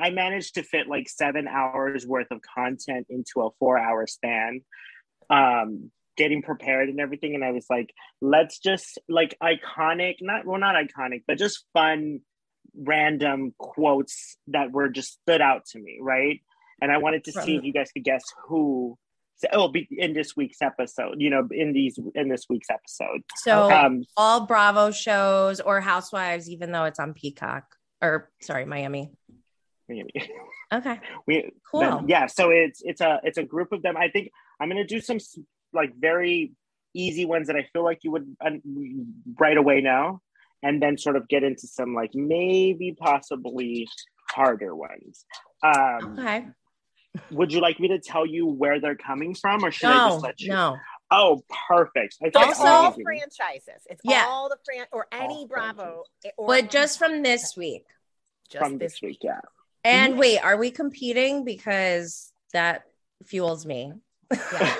[0.00, 4.60] I managed to fit like seven hours worth of content into a four-hour span.
[5.28, 10.58] Um, getting prepared and everything, and I was like, let's just like iconic, not well,
[10.58, 12.20] not iconic, but just fun,
[12.76, 16.40] random quotes that were just stood out to me, right?
[16.80, 18.98] And I wanted to see if you guys could guess who
[19.36, 21.16] So it'll be in this week's episode.
[21.20, 23.22] You know, in these in this week's episode.
[23.36, 27.64] So Um, all Bravo shows or Housewives, even though it's on Peacock
[28.00, 29.10] or sorry, Miami.
[29.88, 30.12] Miami.
[30.72, 31.80] Okay, we cool.
[31.80, 32.26] then- yeah.
[32.26, 33.96] So it's it's a it's a group of them.
[33.96, 35.18] I think I'm gonna do some
[35.72, 36.52] like very
[36.94, 38.36] easy ones that I feel like you would
[39.38, 40.20] right away now,
[40.62, 43.88] and then sort of get into some like maybe possibly
[44.30, 45.24] harder ones.
[45.62, 46.46] Um, Okay.
[47.30, 50.22] would you like me to tell you where they're coming from, or should I just
[50.22, 50.48] let you?
[50.50, 50.76] no.
[51.14, 52.16] Oh, perfect.
[52.22, 53.86] I think it's Also- all franchises.
[53.90, 54.24] It's Yeah.
[54.26, 56.04] all the fran or any All Bravo.
[56.38, 57.84] Or But just from this week.
[58.48, 59.40] just from this week, yeah.
[59.84, 61.44] And wait, are we competing?
[61.44, 62.84] Because that
[63.26, 63.92] fuels me.
[64.32, 64.76] Yeah.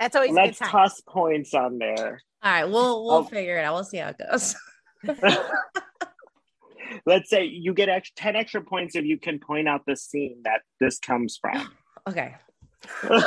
[0.00, 0.70] That's always a Let's good time.
[0.72, 2.20] toss points on there.
[2.42, 3.24] All right, we'll we'll Oh.
[3.24, 3.74] figure it out.
[3.74, 4.54] We'll see how it goes.
[7.06, 10.38] Let's say you get ex- 10 extra points if you can point out the scene
[10.44, 11.72] that this comes from.
[12.06, 12.34] Okay.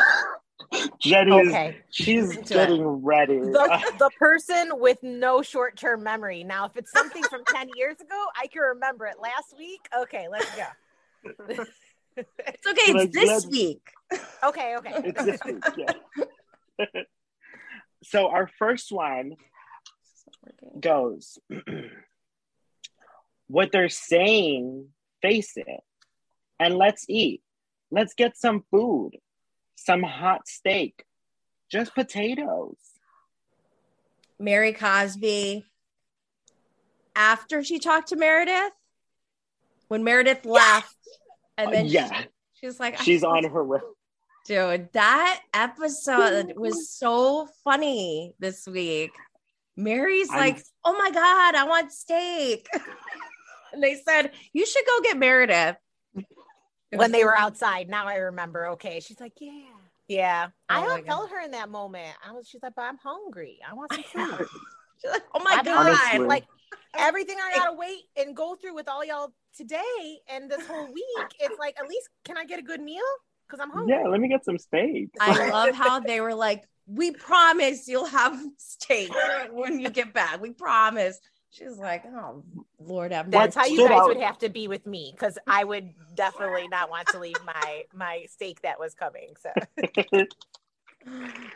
[0.99, 2.47] Jenny is she's Into it.
[2.49, 3.39] getting ready.
[3.39, 6.43] The, the person with no short term memory.
[6.43, 9.79] Now, if it's something from 10 years ago, I can remember it last week.
[9.99, 10.63] Okay, let's go.
[12.17, 12.93] It's okay.
[12.93, 13.81] Like, It's this week.
[14.43, 14.91] Okay, okay.
[15.05, 15.93] it's this week, yeah.
[18.03, 19.35] so our first one
[20.79, 21.37] goes
[23.47, 24.87] what they're saying,
[25.21, 25.81] face it,
[26.59, 27.41] and let's eat.
[27.89, 29.11] Let's get some food,
[29.75, 31.05] some hot steak,
[31.71, 32.77] just potatoes.
[34.39, 35.65] Mary Cosby.
[37.15, 38.73] After she talked to Meredith,
[39.87, 40.95] when Meredith left,
[41.57, 42.27] and then Uh, yeah, she,
[42.67, 43.79] she's like, she's on her way.
[44.47, 49.11] Dude, that episode was so funny this week.
[49.75, 52.67] Mary's I'm- like, oh my God, I want steak.
[53.73, 55.75] and they said, you should go get Meredith.
[56.91, 57.89] when they were outside.
[57.89, 58.67] Now I remember.
[58.69, 59.01] Okay.
[59.01, 59.51] She's like, yeah.
[60.07, 60.47] Yeah.
[60.69, 62.15] I Oh my don't felt her in that moment.
[62.25, 63.59] I was, she's like, but I'm hungry.
[63.69, 64.47] I want some food.
[65.01, 65.87] She's like, oh my I've God.
[65.87, 66.25] Honestly.
[66.25, 66.45] like
[66.97, 71.27] everything I gotta wait and go through with all y'all today and this whole week,
[71.39, 73.03] it's like at least can I get a good meal?
[73.47, 73.95] Because I'm hungry.
[73.95, 75.09] Yeah, let me get some steak.
[75.19, 79.11] I love how they were like, we promise you'll have steak
[79.51, 80.41] when you get back.
[80.41, 81.19] We promise.
[81.49, 82.43] She's like, oh,
[82.79, 85.63] Lord have That's how you guys out- would have to be with me because I
[85.63, 89.33] would definitely not want to leave my my steak that was coming.
[89.39, 89.49] So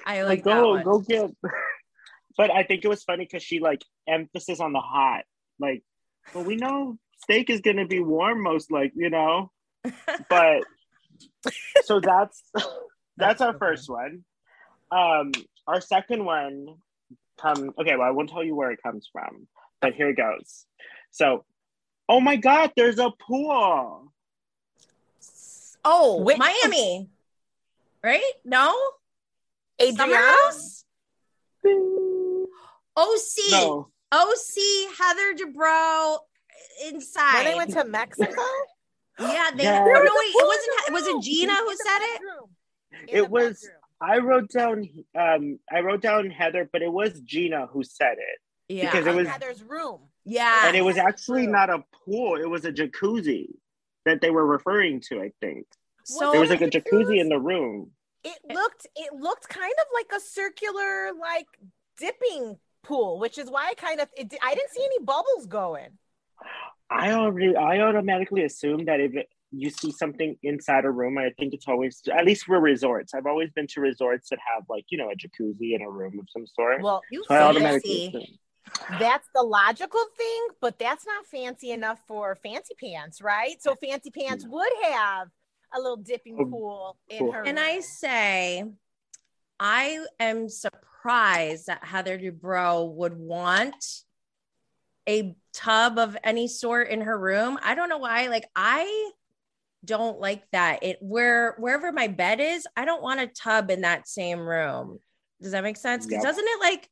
[0.06, 0.84] I like like that go one.
[0.84, 1.30] go get
[2.38, 5.24] but i think it was funny because she like emphasis on the hot
[5.60, 5.84] like
[6.34, 9.52] well we know steak is gonna be warm most like you know
[10.30, 10.64] but
[11.84, 12.44] so that's
[13.18, 14.24] that's our first one
[14.92, 15.32] um
[15.68, 16.68] our second one
[17.40, 19.48] come okay well i won't tell you where it comes from
[19.82, 20.66] but here it goes
[21.12, 21.44] so
[22.10, 24.12] oh my god there's a pool
[25.84, 27.10] Oh, Which- Miami.
[28.04, 28.22] Right?
[28.46, 28.72] No?
[29.80, 30.86] Summer Adriana, House?
[32.96, 33.52] OC.
[33.52, 36.18] no OC, Heather Dubrow
[36.86, 37.34] inside.
[37.34, 38.42] when they went to Mexico,
[39.20, 39.80] yeah, they Yeah.
[39.80, 41.18] no, no, wait, it wasn't the was room.
[41.20, 42.22] it Gina who said it?
[43.08, 43.70] It was-
[44.04, 48.40] i wrote down um i wrote down heather but it was gina who said it
[48.68, 48.86] Yeah.
[48.90, 50.10] Because it was- Heather's room.
[50.26, 50.68] yeah.
[50.68, 53.50] and it was actually not a pool it was a jacuzzi
[54.06, 55.68] that they were referring to i think
[56.04, 57.92] so there was like a jacuzzi in the room
[58.24, 61.48] It looked it looked kind of like a circular like
[61.98, 65.92] dipping pool, which is why I kind of it, I didn't see any bubbles going.
[66.92, 69.12] I already i automatically assume that if
[69.52, 73.26] you see something inside a room i think it's always at least for resorts i've
[73.26, 76.28] always been to resorts that have like you know a jacuzzi in a room of
[76.30, 77.50] some sort Well, you so i fancy.
[77.50, 78.38] automatically assume.
[79.00, 83.62] that's the logical thing, but that's not fancy enough for fancy pants, right?
[83.62, 85.28] So fancy pants would have
[85.74, 87.32] a little dipping Oh, pool in cool.
[87.32, 87.44] her.
[87.44, 87.60] And.
[87.60, 88.64] I say,
[89.60, 93.84] I am surprised that Heather Dubrow would want
[95.08, 97.60] a tub of any sort in her room.
[97.62, 98.28] I don't know why.
[98.28, 99.12] Like, I
[99.84, 100.84] don't like that.
[100.84, 105.00] It where wherever my bed is, I don't want a tub in that same room.
[105.42, 106.06] Does that make sense?
[106.06, 106.32] Because Yep.
[106.36, 106.90] doesn't it like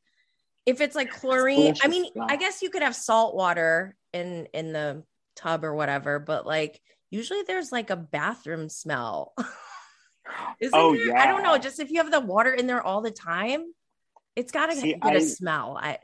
[0.66, 1.76] if it's like chlorine?
[1.84, 2.06] I mean.
[2.20, 5.04] I guess you could have salt water in in the
[5.36, 6.82] tub or whatever, but like
[7.12, 9.34] usually there's like a bathroom smell.
[10.60, 11.16] Isn't Oh, there?
[11.18, 11.58] I don't know.
[11.58, 13.66] Just if you have the water in there all the time,
[14.36, 15.78] it's got to get a I- smell.
[15.82, 15.98] I,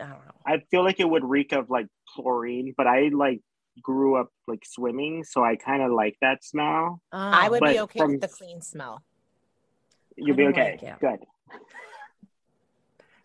[0.00, 0.32] I I don't know.
[0.46, 3.40] i feel like it would reek of like chlorine but i like
[3.82, 7.18] grew up like swimming so i kind of like that smell oh.
[7.18, 7.50] I Oh.
[7.50, 9.02] would but be okay from- with the clean smell.
[10.16, 11.20] you'll be okay like good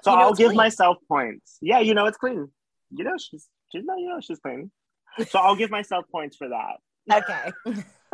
[0.03, 0.57] so You know i'll give clean.
[0.57, 2.49] myself points yeah you know it's clean
[2.91, 4.71] you know she's she's not you know she's clean
[5.29, 6.77] so i'll give myself points for that
[7.11, 7.51] Okay.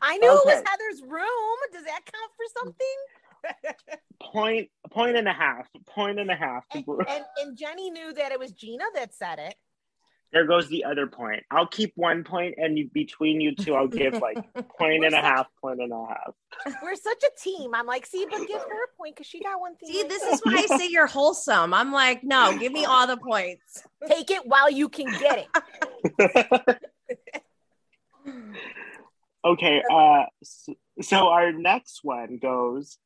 [0.00, 1.56] I knew it was Heather's room.
[1.72, 2.98] Does that count for something?
[4.20, 6.64] Point, point and a half, point and a half.
[6.74, 9.54] and, and and Jenny knew that it was Gina that said it.
[10.32, 11.42] there goes the other point.
[11.50, 14.38] I'll keep one point, and you, between you two, I'll give like
[14.78, 16.34] point and a half, point and a half.
[16.82, 17.74] We're such a team.
[17.74, 19.92] I'm like, see, but give her a point because she got one thing.
[19.92, 20.32] See, right this there.
[20.32, 21.74] is why I say you're wholesome.
[21.74, 23.82] I'm like, no, give me all the points.
[24.06, 25.46] take it while you can get
[26.18, 26.78] it.
[29.44, 32.96] okay, uh, so, so our next one goes,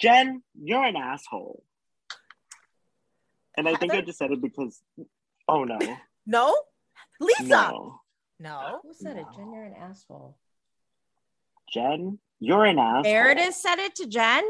[0.00, 1.62] Jen, you're an asshole.
[3.56, 4.80] And I think I just said it because,
[5.48, 5.78] oh no,
[6.26, 6.56] No,
[7.20, 7.44] Lisa.
[7.44, 8.00] no,
[8.38, 8.80] No.
[8.82, 9.26] Who said it?
[9.34, 10.36] Jen, you're an asshole.
[11.72, 13.02] Jen, you're an asshole.
[13.12, 14.44] Meredith said it to Jen.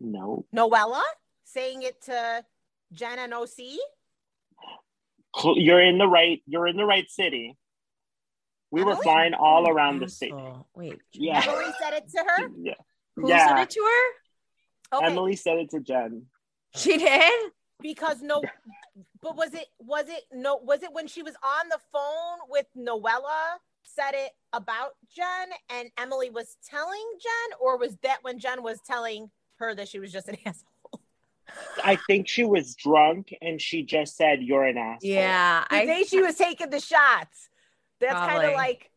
[0.00, 1.02] No, Noella
[1.44, 2.44] saying it to
[2.92, 3.48] Jen and OC.
[5.36, 6.42] Cl- you're in the right.
[6.46, 7.56] You're in the right city.
[8.70, 9.02] We were Emily?
[9.02, 10.32] flying all oh, around the city.
[10.32, 10.66] Asshole.
[10.74, 11.42] Wait, Yeah.
[11.46, 12.48] Emily said it to her.
[12.62, 12.74] Yeah,
[13.16, 13.48] who yeah.
[13.48, 14.98] said it to her?
[14.98, 16.26] Okay, Emily said it to Jen.
[16.74, 17.52] She did.
[17.82, 18.42] because no,
[19.22, 22.66] but was it was it no was it when she was on the phone with
[22.76, 28.62] Noella said it about Jen and Emily was telling Jen, or was that when Jen
[28.62, 31.00] was telling her that she was just an asshole?
[31.82, 36.08] I think she was drunk and she just said, "You're an asshole." Yeah, I think
[36.08, 37.49] she was taking the shots.
[38.00, 38.90] That's kind of like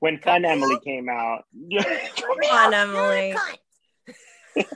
[0.00, 1.44] When Fun Emily came out.
[1.80, 3.28] Come on, Emily.
[3.28, 4.66] You're a cunt.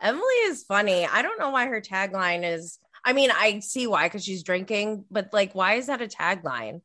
[0.00, 1.06] Emily is funny.
[1.06, 2.78] I don't know why her tagline is.
[3.04, 6.82] I mean, I see why because she's drinking, but like, why is that a tagline?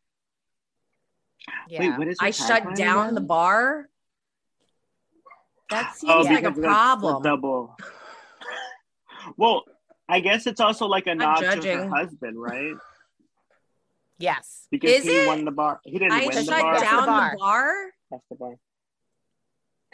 [1.68, 1.80] Yeah.
[1.80, 3.16] Wait, what is I shut down again?
[3.16, 3.90] the bar.
[5.70, 7.24] That oh, seems Oh, like a because it's problem.
[7.24, 7.78] double.
[9.38, 9.64] well,
[10.08, 12.76] I guess it's also like a Not nod to her husband, right?
[14.18, 14.68] Yes.
[14.72, 15.28] Because Is he it?
[15.28, 15.80] won the bar.
[15.84, 16.74] He didn't I win the shut bar.
[16.80, 17.32] That's down the bar.
[17.32, 17.74] the bar.
[18.12, 18.56] That's the bar.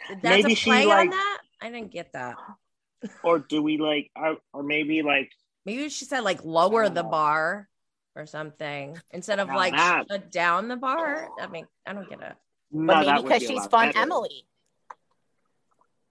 [0.08, 1.38] That's Maybe a she, like- on that.
[1.62, 2.36] I didn't get that.
[3.22, 5.30] Or do we like, or, or maybe like,
[5.66, 7.08] Maybe she said like lower the know.
[7.10, 7.68] bar
[8.16, 11.28] or something instead of Now like that- shut down the bar.
[11.40, 12.34] I mean, I don't get it.
[12.70, 13.98] no, But maybe because be she's lot fun better.
[14.00, 14.46] Emily.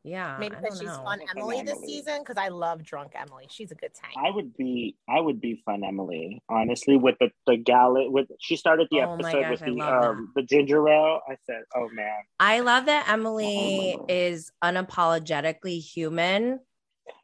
[0.03, 1.03] Yeah, Maybe because she's know.
[1.05, 1.87] fun Fun Emily this Emily.
[1.87, 2.19] season.
[2.19, 3.45] Because I love drunk Emily.
[3.49, 4.11] She's a good time.
[4.17, 6.41] I would be, I would be fun Emily.
[6.49, 9.71] Honestly, with the the gallon, with she started the Oh episode gosh, with I the
[9.71, 11.21] love um the ginger ale.
[11.29, 14.05] I said, oh man, I love that Emily Oh.
[14.09, 16.59] is unapologetically human.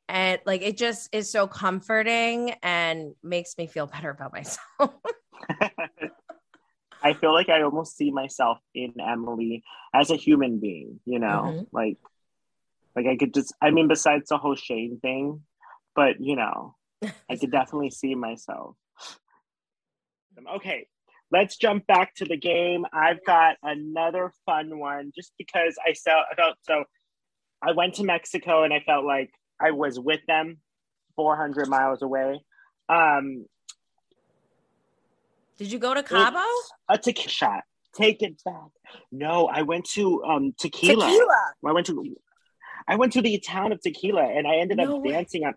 [0.07, 4.59] And like it just is so comforting and makes me feel better about myself.
[7.01, 9.63] I feel like I almost see myself in Emily
[9.93, 11.59] as a human being, you know, Mm-hmm.
[11.59, 11.67] Mhm.
[11.71, 11.97] like,
[12.99, 15.41] like I could just, I mean, besides the whole Shane thing,
[15.95, 16.75] but you know,
[17.29, 18.75] I could definitely see myself.
[20.55, 20.87] Okay,
[21.31, 22.85] let's jump back to the game.
[22.91, 26.83] I've got another fun one just because I felt, I felt so.
[27.61, 29.31] I went to Mexico and I felt like
[29.61, 30.59] I was with them
[31.15, 32.41] 400 miles away.
[32.87, 33.45] Um,
[35.57, 36.39] Did you go to Cabo?
[36.89, 37.63] A tequila shot.
[37.93, 38.69] Take it back.
[39.11, 41.05] No, I went to um tequila.
[41.05, 41.53] Tequila.
[41.65, 42.15] I went to
[42.88, 45.11] I went to the town of tequila and I ended No up way.
[45.11, 45.53] dancing on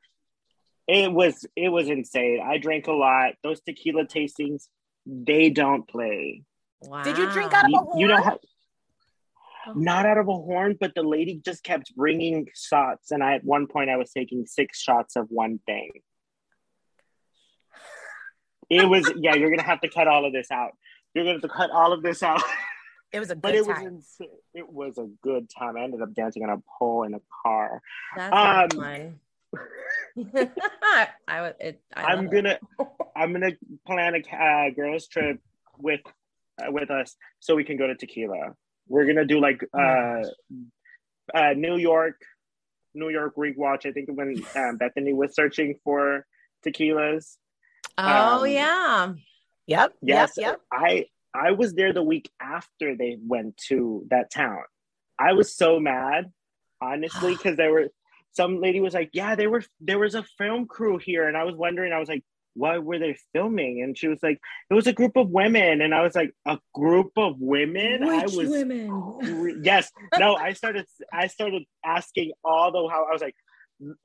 [0.88, 2.40] it was it was insane.
[2.44, 3.34] I drank a lot.
[3.42, 4.64] Those tequila tastings,
[5.06, 6.42] they don't play.
[6.82, 7.02] Wow.
[7.04, 7.98] Did you drink out of a horn?
[7.98, 8.38] you know how
[9.64, 9.74] Oh.
[9.74, 13.44] not out of a horn, but the lady just kept bringing shots, and I at
[13.44, 15.92] one point I was taking six shots of one thing.
[18.68, 19.34] It was yeah.
[19.36, 20.72] You're gonna have to cut all of this out.
[21.14, 22.42] You're gonna have to cut all of this out.
[23.12, 24.02] It was a but good it was time.
[24.54, 25.76] It was a good time.
[25.76, 27.82] I ended up dancing on a pole in a car.
[28.16, 29.20] That's not Um, fun.
[31.28, 31.54] I would.
[31.60, 32.58] It, I I'm gonna
[33.16, 33.52] I'm gonna
[33.86, 35.40] plan a uh, girls trip
[35.78, 36.00] with
[36.58, 38.54] uh, with us so we can go to tequila.
[38.88, 40.22] We're gonna do like uh,
[41.34, 42.22] uh, New York,
[42.94, 43.84] New York Greek watch.
[43.86, 46.26] I think when um, Bethany was searching for
[46.64, 47.36] tequilas.
[47.98, 49.12] Oh um, yeah.
[49.66, 49.94] Yep.
[50.02, 50.46] Yes, Yep.
[50.46, 50.60] Yep.
[50.72, 54.62] I I was there the week after they went to that town.
[55.18, 56.32] I was so mad,
[56.80, 57.88] honestly, because there were
[58.32, 61.44] some lady was like, "Yeah, there were there was a film crew here," and I
[61.44, 62.24] was wondering, I was like,
[62.54, 65.94] "What were they filming?" And she was like, "It was a group of women," and
[65.94, 69.60] I was like, "A group of women?" I was women?
[69.62, 73.36] yes no i started i started asking all the how i was like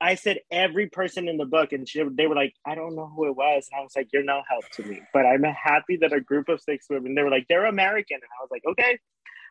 [0.00, 3.10] i said every person in the book and she, they were like i don't know
[3.14, 3.68] who it was.
[3.70, 5.00] And i was like you're no help to me.
[5.12, 8.16] But i'm happy that a group of six women they were like they're american.
[8.16, 8.98] And i was like okay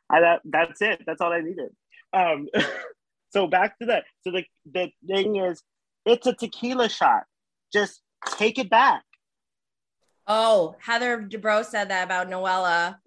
[0.09, 1.03] I, that, that's it.
[1.05, 1.69] That's all i needed.
[2.13, 2.47] Um
[3.30, 4.05] so back to that.
[4.21, 5.61] So the, the thing is
[6.05, 7.23] it's a tequila shot.
[7.73, 8.01] Just
[8.38, 9.03] take it back.
[10.28, 12.97] Oh, Heather Dubrow said that about Noella.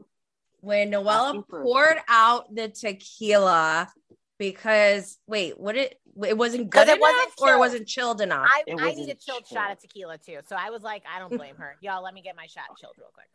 [0.60, 3.90] when Noella poured out the tequila
[4.40, 7.58] because wait, what it it wasn't good it enough wasn't or it chilled.
[7.60, 8.48] wasn't chilled enough.
[8.50, 9.46] I, I need a chilled chilled.
[9.46, 10.38] shot of tequila too.
[10.48, 11.76] So I was like, I don't blame her.
[11.82, 13.26] Y'all, let me get my shot chilled real quick.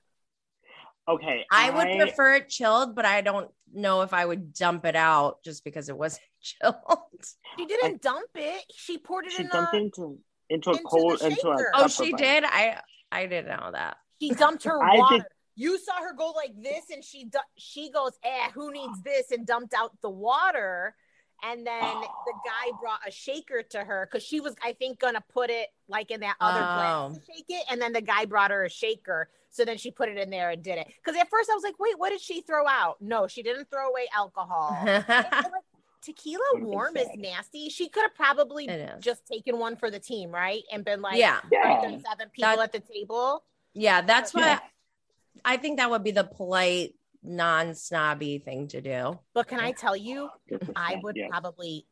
[1.08, 1.46] Okay.
[1.52, 5.44] I would prefer it chilled, but I don't know if I would dump it out
[5.46, 6.76] just because it wasn't chilled.
[7.60, 8.64] She didn't dump it.
[8.76, 9.78] She poured it She in dumped a.
[9.78, 10.18] into
[10.50, 11.72] into a into cold into a shaker.
[11.76, 12.44] Oh, she did.
[12.46, 12.82] I
[13.12, 13.98] I didn't know that.
[14.20, 15.28] She dumped her I water.
[15.56, 19.02] Did- You saw her go like this, and she du- she goes, "Eh, who needs
[19.04, 20.96] this?" and dumped out the water.
[21.44, 25.24] And then the guy brought a shaker to her because she was, I think, gonna
[25.34, 27.14] put it like in that other glass Oh.
[27.14, 27.66] to shake it.
[27.70, 30.52] And then the guy brought her a shaker, so then she put it in there
[30.52, 30.88] and did it.
[30.88, 33.70] Because at first I was like, "Wait, what did she throw out?" No, she didn't
[33.70, 34.78] throw away alcohol.
[36.02, 37.68] Tequila warm is nasty.
[37.70, 38.68] She could have probably
[39.00, 40.64] just taken one for the team, right?
[40.72, 41.60] And been like, yeah, Yeah.
[41.60, 43.44] "Right, there's seven people That- at the table.
[43.74, 44.02] yeah.
[44.02, 44.60] That's what Yeah.
[45.44, 49.20] I think that would be the polite, non-snobby thing to do.
[49.34, 50.30] But can I tell you,
[50.76, 51.28] I would yeah.
[51.30, 51.86] probably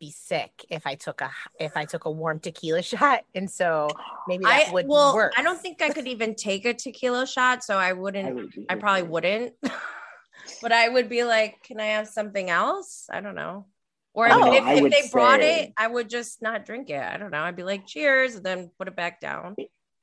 [0.00, 3.88] be sick if I took a if I took a warm tequila shot, and so
[4.28, 5.32] maybe that I would well, work.
[5.36, 8.34] I don't think I could even take a tequila shot, so I wouldn't.
[8.34, 9.54] would I probably for wouldn't.
[10.62, 13.06] but I would be like, can I have something else?
[13.10, 13.66] I don't know.
[14.12, 17.02] Or Oh, if, I if would they brought it, I would just not drink it.
[17.02, 17.42] I don't know.
[17.42, 19.56] I'd be like, cheers, and then put it back down.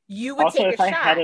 [0.08, 1.18] you would Also, take if a I shot.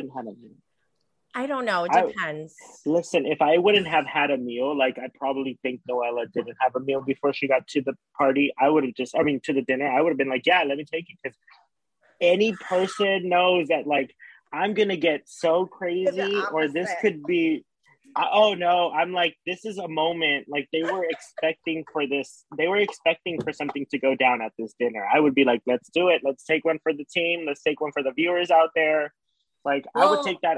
[1.41, 1.83] Hadn't had a I don't know.
[1.85, 2.55] It I- depends.
[2.85, 6.75] listen, if I wouldn't have had a meal, like I probably think Noella didn't have
[6.75, 8.53] a meal before she got to the party.
[8.59, 10.63] I would have just, I mean, to the dinner, I would have been like, yeah,
[10.63, 11.37] let me take it because
[12.19, 14.15] any person knows that like
[14.51, 17.63] I'm gonna get so crazy, or this could be.
[18.15, 20.47] I, oh no, I'm like, this is a moment.
[20.49, 24.53] Like they were expecting for this, they were expecting for something to go down at
[24.57, 25.05] this dinner.
[25.13, 26.21] I would be like, let's do it.
[26.23, 27.45] Let's take one for the team.
[27.45, 29.13] Let's take one for the viewers out there.
[29.63, 30.57] Like I would take that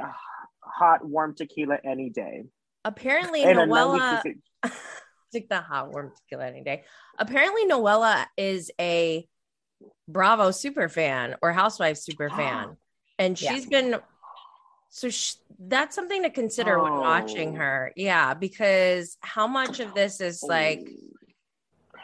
[0.70, 2.44] hot, warm tequila any day.
[2.86, 4.24] Apparently, And Noella.
[4.24, 4.40] 96
[5.34, 6.84] take the hot warm tequila any day.
[7.18, 9.28] Apparently, Noella is a
[10.08, 12.78] Bravo super fan or Housewife super fan,
[13.18, 13.54] and Yeah.
[13.54, 13.96] she's been.
[14.92, 17.02] So sh- that's something to consider when oh.
[17.02, 17.60] watching Oh.
[17.60, 17.94] her.
[17.96, 20.48] Yeah, because how much of this is oh.
[20.48, 20.90] like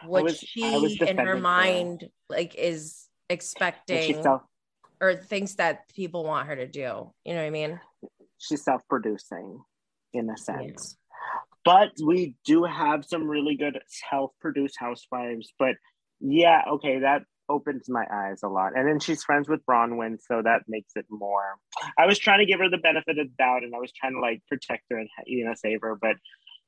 [0.05, 1.37] what was- she in her defending her.
[1.37, 4.23] mind like is expecting
[5.01, 7.11] or thinks that people want her to do.
[7.25, 7.79] You know what I mean?
[8.37, 9.59] She's self producing
[10.13, 10.97] in a sense.
[11.63, 13.79] But we do have some really good
[14.09, 15.51] self produced housewives.
[15.57, 15.75] But
[16.19, 18.77] yeah, okay, that opens my eyes a lot.
[18.77, 21.55] And then she's friends with Bronwyn, so that makes it more.
[21.97, 24.13] I was trying to give her the benefit of the doubt and I was trying
[24.13, 25.95] to like protect her and you know save her.
[25.95, 26.17] But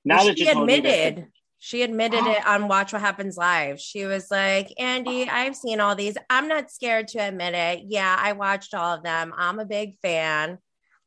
[0.03, 1.27] now Well, that she you told me admitted that-
[1.59, 5.95] she admitted it on watch what happens live she was like andy i've seen all
[5.95, 9.65] these i'm not scared to admit it yeah i watched all of them i'm a
[9.65, 10.59] big fan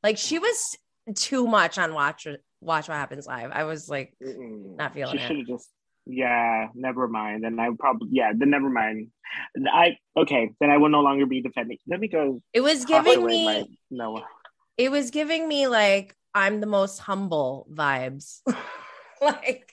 [0.03, 0.77] like she was
[1.15, 2.27] too much on watch
[2.61, 4.77] watch what happens live i was like Mm-mm.
[4.77, 5.27] Not feeling she it.
[5.27, 5.69] should have just
[6.07, 9.09] yeah never mind and i probably yeah then never mind
[9.73, 13.25] i okay then i will no longer be defending let me go it was giving
[13.25, 14.23] me my- no
[14.77, 18.41] it was giving me like i'm the most humble vibes
[19.23, 19.73] like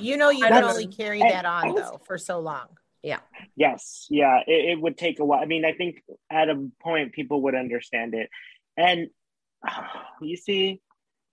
[0.00, 2.18] you know, you I can don't- only carry I- that I on was- though for
[2.18, 2.66] so long.
[3.04, 3.20] Yeah.
[3.54, 5.40] Yes, yeah, it, it would take a while.
[5.40, 8.30] I mean, I think at a point people would understand it,
[8.76, 9.10] and
[10.20, 10.80] you see,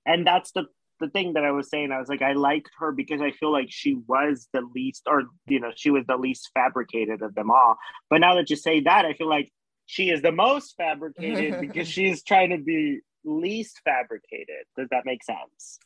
[0.05, 0.65] and that's the
[0.99, 1.91] the thing that I was saying.
[1.91, 5.23] I was like, I liked her because I feel like she was the least, or
[5.47, 7.77] you know, she was the least fabricated of them all.
[8.09, 9.51] But now that you say that, I feel like
[9.85, 14.65] she is the most fabricated because she's trying to be least fabricated.
[14.77, 15.79] Does that make sense?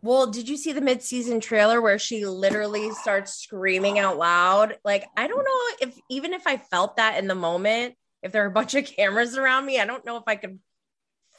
[0.00, 4.76] Well, did you see the mid-season trailer where she literally starts screaming out loud?
[4.84, 8.42] Like, I don't know if even if I felt that in the moment, if there
[8.44, 10.58] are a bunch of cameras around me, I don't know if I could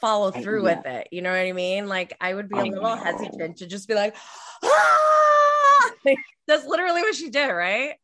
[0.04, 0.76] follow I- through yeah.
[0.76, 1.08] with it.
[1.12, 1.88] You know what I mean?
[1.88, 2.96] Like, I would be a I little know.
[2.96, 4.14] hesitant to just be like,
[4.62, 5.90] ah!
[6.46, 7.94] That's literally what she did, right?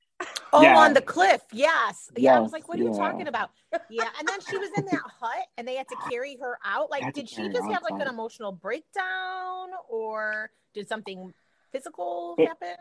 [0.52, 0.78] Oh, Yeah.
[0.78, 1.42] on the cliff.
[1.52, 2.10] Yes.
[2.16, 2.36] Yeah.
[2.36, 3.50] I was like, what are you talking about?
[3.90, 4.08] Yeah.
[4.18, 6.90] And then she was in that hut and they had to carry her out.
[6.90, 11.32] Like, did she just have like an emotional breakdown or did something
[11.72, 12.76] physical It- happen?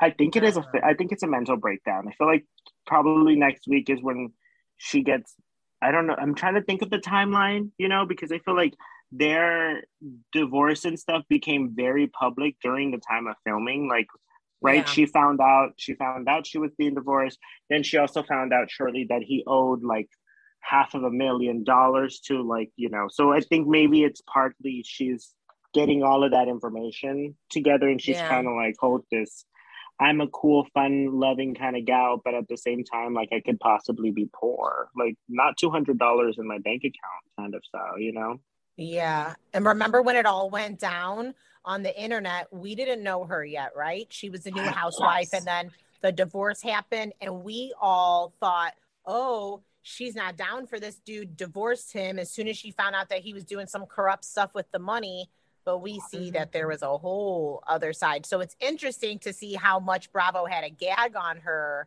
[0.00, 0.64] I think it is a.
[0.84, 2.06] I think it's a mental breakdown.
[2.08, 2.46] I feel like
[2.86, 4.32] probably next week is when
[4.76, 5.34] she gets.
[5.80, 6.16] I don't know.
[6.18, 8.74] I'm trying to think of the timeline, you know, because I feel like
[9.12, 9.84] their
[10.32, 13.88] divorce and stuff became very public during the time of filming.
[13.88, 14.06] Like,
[14.60, 14.84] right?
[14.86, 14.92] Yeah.
[14.92, 15.74] She found out.
[15.76, 17.38] She found out she was being divorced.
[17.70, 20.08] Then she also found out shortly that he owed like
[20.60, 23.06] half of a million dollars to like you know.
[23.10, 25.32] So I think maybe it's partly she's
[25.74, 28.28] getting all of that information together and she's Yeah.
[28.28, 29.44] kind of like hold this
[30.00, 33.40] i'm a cool fun loving kind of gal but at the same time like i
[33.40, 38.12] could possibly be poor like not $200 in my bank account kind of style you
[38.12, 38.38] know
[38.76, 39.34] Yeah.
[39.52, 41.34] And remember when it all went down
[41.64, 42.46] on the internet?
[42.52, 44.06] We didn't know her yet, right?
[44.10, 45.40] She was a new housewife, Yes.
[45.40, 45.70] and then
[46.00, 48.74] the divorce happened, and we all thought,
[49.04, 53.08] oh, she's not down for this dude, divorced him as soon as she found out
[53.08, 55.28] that he was doing some corrupt stuff with the money.
[55.68, 58.24] But we see that there was a whole other side.
[58.24, 61.86] So it's interesting to see how much Bravo had a gag on her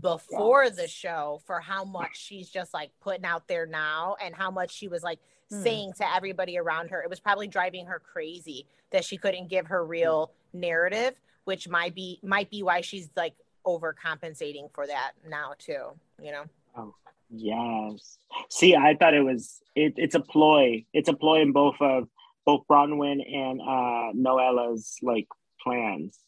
[0.00, 0.76] before Yes.
[0.76, 4.70] the show for how much she's just like putting out there now and how much
[4.70, 5.18] she was like
[5.50, 5.62] Hmm.
[5.64, 7.02] saying to everybody around her.
[7.02, 11.96] It was probably driving her crazy that she couldn't give her real narrative, which might
[11.96, 13.34] be might be why she's like
[13.66, 15.86] overcompensating for that now too,
[16.22, 16.44] you know.
[16.76, 16.94] Oh.
[17.30, 18.18] Yes.
[18.48, 20.84] See, I thought it was it, it's a ploy.
[20.92, 22.08] It's a ploy in both of
[22.48, 25.26] both Bronwyn and uh Noella's like
[25.62, 26.18] plans.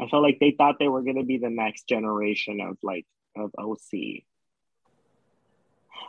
[0.00, 3.04] I felt like they thought they were gonna be the next generation of like
[3.36, 4.22] of OC.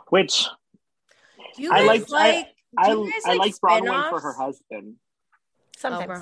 [0.10, 0.46] Which
[1.56, 2.48] Do you I guys liked- like?
[2.78, 4.96] I do you guys I like Bronwyn for her husband.
[5.78, 6.06] Sometimes.
[6.06, 6.22] bro.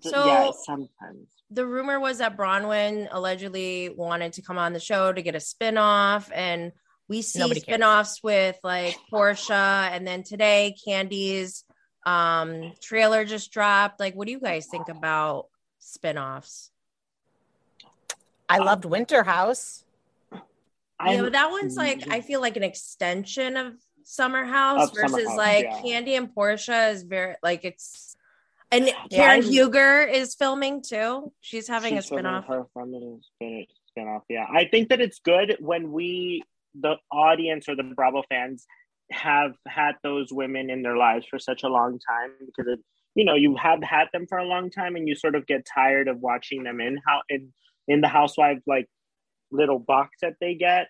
[0.00, 1.28] D- So- yeah, sometimes.
[1.50, 5.40] the rumor was that Bronwyn allegedly wanted to come on the show to get a
[5.40, 6.70] spin-off and
[7.08, 7.74] we see Nobody cares.
[7.74, 11.64] spin-offs with like Porsha and then today Kandi's
[12.04, 14.00] um trailer just dropped.
[14.00, 15.46] Like what do you guys think about
[15.78, 16.70] spin-offs?
[18.48, 19.84] I loved Winter House.
[20.98, 23.74] I yeah, but that one's like I feel like an extension of
[24.04, 26.00] Summer House Of Summer versus House, like yeah.
[26.00, 28.16] Kandi and Porsha is very like it's
[28.72, 31.32] and Yeah, Karen I- Huger is filming too.
[31.40, 32.46] She's having She's a filming spin-off.
[32.46, 34.22] Her feminine spin spin-off.
[34.28, 34.46] Yeah.
[34.52, 36.42] I think that it's good when we
[36.74, 38.66] the audience or the Bravo fans
[39.12, 42.78] have had those women in their lives for such a long time because it
[43.14, 45.66] you know you have had them for a long time and you sort of get
[45.66, 47.52] tired of watching them in how in
[47.88, 48.86] in the housewives like
[49.50, 50.86] little box that they get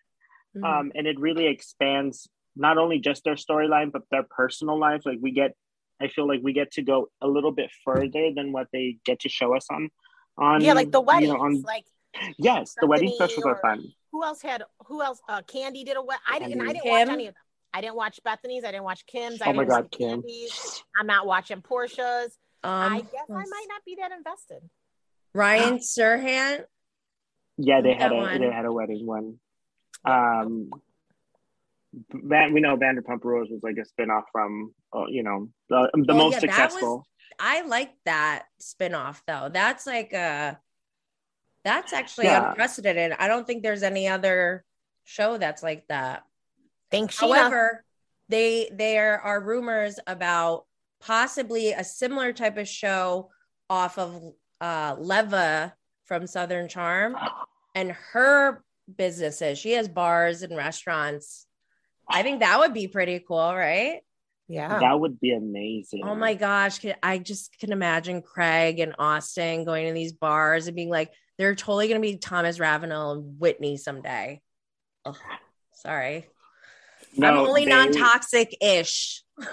[0.55, 0.65] Mhm.
[0.65, 5.19] um and it really expands not only just their storyline but their personal life like
[5.23, 5.55] we get
[6.01, 9.21] i feel like we get to go a little bit further than what they get
[9.21, 9.89] to show us on
[10.37, 11.85] on yeah, like the you know, on like
[12.39, 15.97] yes the wedding Bethany specials are fun who else had who else uh Kandi did
[15.97, 16.91] a wedding I didn't I didn't Kim?
[16.91, 17.45] watch any of them.
[17.73, 20.23] I didn't watch Bethany's, I didn't watch Kim's, I oh my didn't god watch kim
[20.23, 20.83] Kandi's.
[20.99, 22.37] I'm not watching Porsha's.
[22.63, 24.59] Um, I guess I might not be that invested.
[25.35, 26.65] Ryan Serhant.
[27.57, 28.41] yeah they had a one?
[28.41, 29.39] they had a wedding one
[30.05, 30.71] um
[32.13, 36.13] Van, we know Vanderpump Rules was like a spin-off from uh, you know the, the
[36.13, 37.07] Oh, most yeah, that successful
[37.39, 39.49] I like that spinoff though.
[39.53, 40.59] That's like a
[41.65, 42.51] that's actually Yeah.
[42.51, 43.17] unprecedented.
[43.19, 44.65] I don't think there's any other
[45.05, 46.23] show that's like that.
[46.91, 47.37] Thanks, Sheena.
[47.37, 47.85] However,
[48.29, 50.67] they there are rumors about
[51.01, 53.31] possibly a similar type of show
[53.69, 54.23] off of
[54.61, 55.75] uh Leva
[56.05, 57.17] from Southern Charm
[57.75, 58.65] and her
[58.97, 59.59] businesses.
[59.59, 61.47] She has bars and restaurants.
[62.09, 64.01] I think that would be pretty cool, right?
[64.51, 64.81] yeah.
[64.81, 69.87] that would be amazing Oh my gosh, I just can imagine Craig and Austin going
[69.87, 73.77] to these bars and being like, they're totally going to be Thomas Ravenel and Whitney
[73.77, 74.43] someday.
[75.07, 75.17] Ugh,
[75.73, 76.27] sorry.
[77.15, 79.23] I'm No, only they- non toxic ish.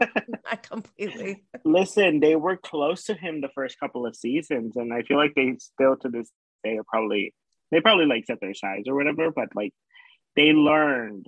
[0.00, 1.44] Not completely.
[1.64, 5.34] Listen, they were close to him the first couple of seasons, and I feel like
[5.34, 6.30] they still to this
[6.64, 7.34] day are probably
[7.70, 9.72] they probably like set their sides or whatever, but like
[10.36, 11.26] they learned,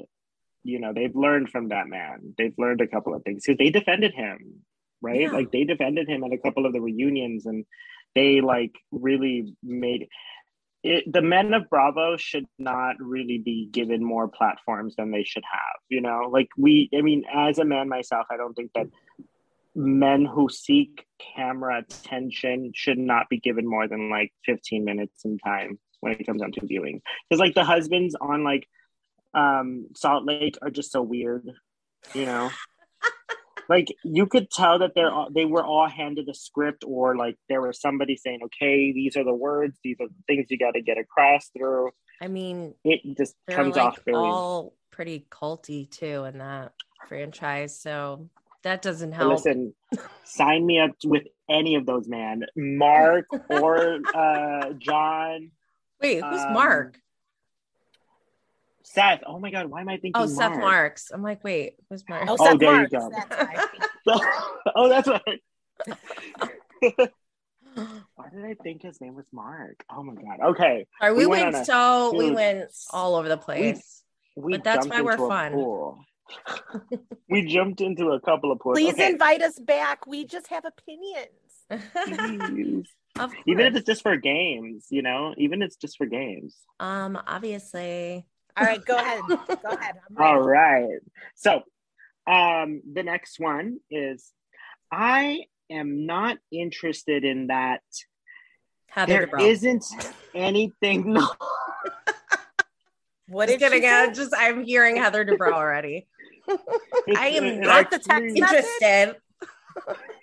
[0.62, 2.34] you know, they've learned from that man.
[2.38, 4.62] They've learned a couple of things because they defended him,
[5.02, 5.22] right?
[5.22, 5.30] Yeah.
[5.32, 7.64] Like they defended him at a couple of the reunions, and
[8.14, 10.06] they like really made
[10.82, 11.12] it.
[11.12, 15.80] The men of Bravo should not really be given more platforms than they should have.
[15.88, 16.90] You know, like we.
[16.96, 18.88] I mean, as a man myself, I don't think that
[19.74, 21.06] men who seek
[21.36, 26.26] camera attention should not be given more than like 15 minutes in time when it
[26.26, 28.66] comes down to viewing because like the husbands on like
[29.34, 31.48] um salt lake are just so weird
[32.14, 32.50] you know
[33.68, 37.36] like you could tell that they're all, they were all handed a script or like
[37.48, 40.72] there was somebody saying okay these are the words these are the things you got
[40.72, 41.90] to get across through
[42.20, 46.72] I mean, it just comes like off very all pretty culty too in that
[47.06, 47.78] franchise.
[47.80, 48.28] So
[48.64, 49.32] that doesn't help.
[49.34, 49.74] Listen,
[50.24, 52.44] sign me up with any of those, man.
[52.56, 55.52] Mark or uh, John,
[56.00, 56.98] Wait, who's um, Mark?
[58.92, 59.20] Seth.
[59.26, 61.10] Oh my God, why am I thinking Oh, Seth Marks.
[61.12, 62.24] I'm like, wait, who's Mark?
[62.28, 63.10] Oh, Oh, Seth there you Marks, go.
[64.06, 64.24] That's
[64.76, 65.40] oh, that's right.
[68.16, 69.84] Why did I think his name was Mark?
[69.90, 70.50] Oh my God.
[70.50, 74.02] Okay, Sorry, we, We went went, on a so we went all over the place.
[74.36, 75.94] we But that's why we're fun.
[77.30, 78.74] we jumped into a couple of pools.
[78.74, 79.10] Please okay.
[79.12, 80.06] invite us back.
[80.06, 81.28] We just have opinions.
[83.46, 86.56] Even if it's just for games, you know, even if it's just for games.
[86.80, 88.26] um, obviously.
[88.58, 89.20] All right, go ahead.
[89.28, 89.36] Go
[89.70, 89.94] ahead.
[90.16, 90.22] I'm.
[90.24, 91.00] All right.
[91.34, 91.62] So,
[92.26, 94.32] Um, the next one is
[94.92, 97.80] I am not interested in that.
[98.88, 99.84] Heather isn't
[100.34, 101.12] anything.
[101.14, 101.28] No,
[103.28, 103.90] What Just did she kidding.
[103.90, 104.12] I say?
[104.14, 106.06] just I'm hearing Heather Dubrow already.
[107.16, 109.16] I am not the actually- text Interested.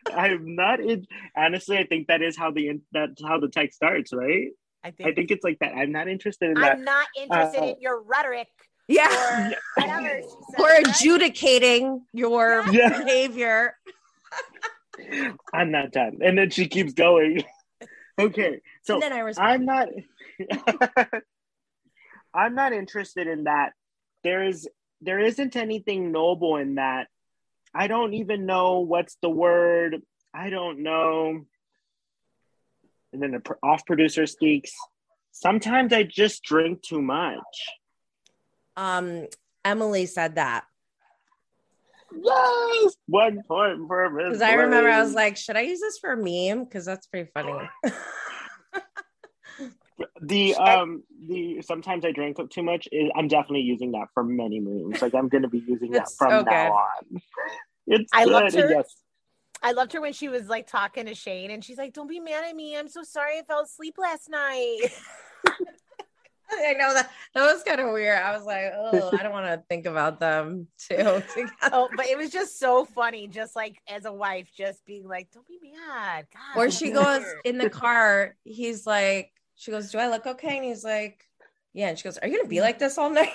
[0.14, 1.06] I'm not in.
[1.38, 4.50] Honestly, I think that is how the that's how the text starts, right?
[4.86, 5.74] I think, I think it's like that.
[5.76, 6.74] I'm not interested in that.
[6.74, 8.48] I'm not interested Uh, in your rhetoric
[8.88, 9.08] Yeah.
[9.10, 9.52] or
[9.82, 10.22] whatever.
[10.52, 10.88] Said, Or right?
[10.88, 12.90] adjudicating your Yeah.
[12.90, 13.76] behavior.
[15.52, 16.20] I'm not done.
[16.24, 17.44] And then she keeps going.
[18.20, 19.50] okay, so and then I respond.
[19.50, 19.90] I'm not.
[22.34, 23.72] I'm not interested in that.
[24.24, 24.70] There is
[25.02, 27.08] there isn't anything noble in that.
[27.74, 30.02] I don't even know what's the word.
[30.34, 31.46] I don't know.
[33.16, 34.72] And then the off producer speaks.
[35.32, 37.42] Sometimes I just drink too much.
[38.78, 39.28] Um,
[39.64, 40.66] Emily said that
[42.12, 45.98] Yes, one point for Miss because I remember I was like, should I use this
[45.98, 46.64] for a meme?
[46.64, 47.54] Because that's pretty funny.
[50.22, 52.88] the um the sometimes I drink too much.
[52.92, 55.02] Is, I'm definitely using that for many memes.
[55.02, 57.22] Like I'm going to be using that from so now on.
[57.88, 58.34] It's I good.
[58.34, 58.70] loved her.
[58.70, 58.96] Yes.
[59.66, 62.20] I loved her when she was like talking to Shane and she's like, Don't be
[62.20, 62.78] mad at me.
[62.78, 64.80] I'm so sorry I fell asleep last night.
[66.52, 68.20] I know that that was kind of weird.
[68.20, 71.22] I was like, oh, I don't want to think about them too.
[71.64, 75.32] oh, but it was just so funny, just like as a wife, just being like,
[75.32, 76.28] Don't be mad.
[76.32, 78.36] God, Or she goes weird." in the car.
[78.44, 81.26] He's like, she goes, "Do I look okay?" And he's like,
[81.74, 83.34] "Yeah." And she goes, "Are you gonna be like this all night?"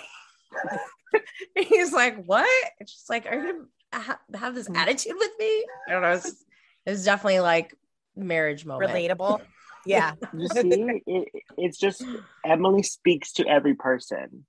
[1.56, 2.48] and he's like, "What?"
[2.78, 6.12] And she's like, "Are you gonna ha- have this attitude with me?" I don't know.
[6.12, 6.44] It's,
[6.86, 7.74] it's definitely like
[8.16, 8.90] marriage moment.
[8.92, 9.40] relatable.
[9.86, 10.14] Yeah.
[10.36, 12.04] You see, it, it's just
[12.44, 14.44] Emily speaks to every person.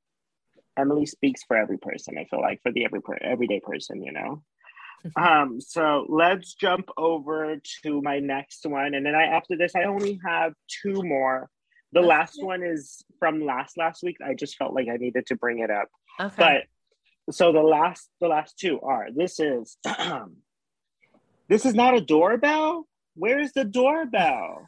[0.77, 2.17] Emily speaks for every person.
[2.17, 4.43] I feel like for the every per- everyday person, you know.
[5.15, 5.59] um.
[5.59, 10.19] So let's jump over to my next one, and then I after this I only
[10.25, 10.53] have
[10.83, 11.49] two more.
[11.93, 14.17] The last one is from last last week.
[14.25, 15.89] I just felt like I needed to bring it up.
[16.19, 16.35] Okay.
[16.37, 16.63] But
[17.29, 19.77] so the last the last two are this is
[21.47, 22.87] this is not a doorbell.
[23.15, 24.65] Where's the doorbell?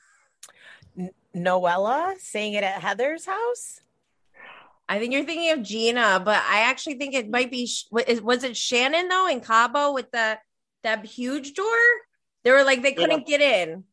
[1.35, 3.79] Noella saying it at Heather's house.
[4.87, 7.69] I think you're thinking of Gina, but I actually think it might be.
[7.91, 10.37] Was it Shannon though in Cabo with the
[10.83, 11.65] that huge door?
[12.43, 13.85] They were like they couldn't get in.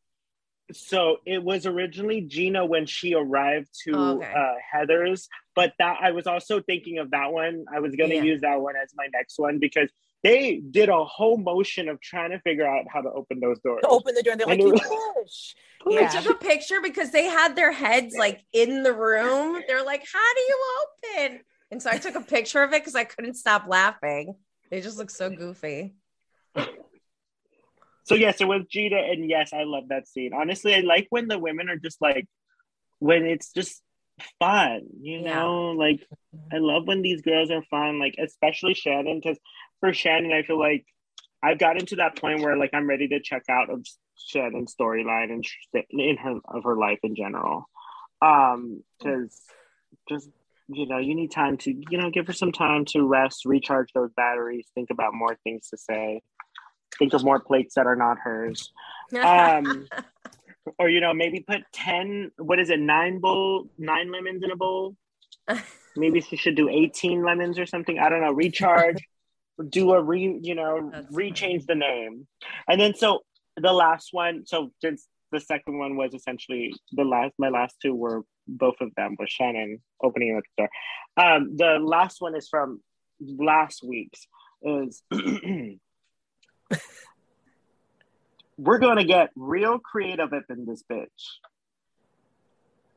[0.73, 4.33] So it was originally Gina when she arrived to Oh, okay.
[4.37, 5.29] uh, Heather's,
[5.61, 7.67] but that I was also thinking of that one.
[7.71, 8.23] I was going to Yeah.
[8.23, 9.91] use that one as my next one because
[10.23, 13.83] they did a whole motion of trying to figure out how to open those doors.
[13.83, 15.55] To open the door and they're like, I You knew- push.
[15.87, 19.63] I took a picture because they had their heads like in the room.
[19.67, 22.95] They're like, "How do you open?" And so I took a picture of it because
[22.95, 24.35] I couldn't stop laughing.
[24.71, 25.95] They just look so goofy.
[28.05, 30.33] So yes, it was Gina, and yes, I love that scene.
[30.35, 32.27] Honestly, I like when the women are just like
[32.99, 33.83] when it's just
[34.39, 35.35] fun, you Yeah.
[35.35, 35.71] know.
[35.73, 36.07] Like
[36.53, 39.39] I love when these girls are fun, like especially Shannon, because
[39.81, 40.87] for Shannon, I feel like
[41.43, 43.87] I've gotten to that point where like I'm ready to check out of
[44.17, 45.45] Shannon's storyline and
[45.91, 47.69] in her of her life in general.
[48.23, 49.41] Um, because
[50.09, 50.29] just
[50.69, 53.93] you know, you need time to you know give her some time to rest, recharge
[53.93, 56.21] those batteries, think about more things to say,
[56.99, 58.71] think of more plates that are not hers
[59.25, 59.87] um
[60.79, 64.57] or you know maybe put 10 what is it nine bowl nine lemons in a
[64.57, 64.97] bowl?
[65.97, 67.99] Maybe she should do 18 lemons or something.
[67.99, 68.33] I don't know.
[68.33, 69.03] Recharge.
[69.69, 72.27] Do a re you know That's rechange the name.
[72.67, 73.21] And then so
[73.57, 77.95] the last one so since the second one was essentially the last my last two
[77.95, 80.71] were both of them was shannon opening the door.
[81.19, 82.81] Um the last one is from
[83.21, 84.27] last week's
[84.63, 85.03] is
[88.61, 91.07] we're gonna get real creative up in this bitch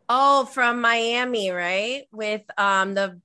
[0.10, 2.04] oh, from Miami, right?
[2.12, 3.20] With um the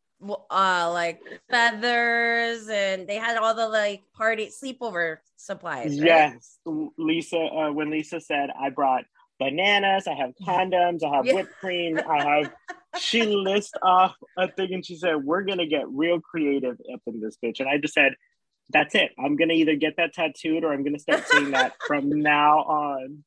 [0.51, 5.99] uh like feathers and they had all the like party sleepover supplies.
[6.01, 6.07] Right?
[6.07, 6.59] Yes,
[6.97, 7.39] Lisa.
[7.39, 9.05] Uh, when Lisa said, "I brought
[9.39, 11.35] bananas, I have condoms, I have Yeah.
[11.35, 12.53] whipped cream, I have,"
[12.99, 17.21] she lists off a thing, and she said, "We're gonna get real creative up in
[17.21, 18.15] this bitch." And I just said,
[18.71, 19.13] "That's it.
[19.19, 23.25] I'm gonna either get that tattooed, or I'm gonna start saying that from now on."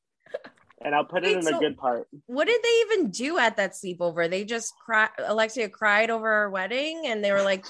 [0.83, 2.07] And I'll put it Wait, in the so- good part.
[2.25, 4.29] What did they even do at that sleepover?
[4.29, 5.09] They just cried.
[5.19, 7.65] Alexia cried over her wedding, and they were like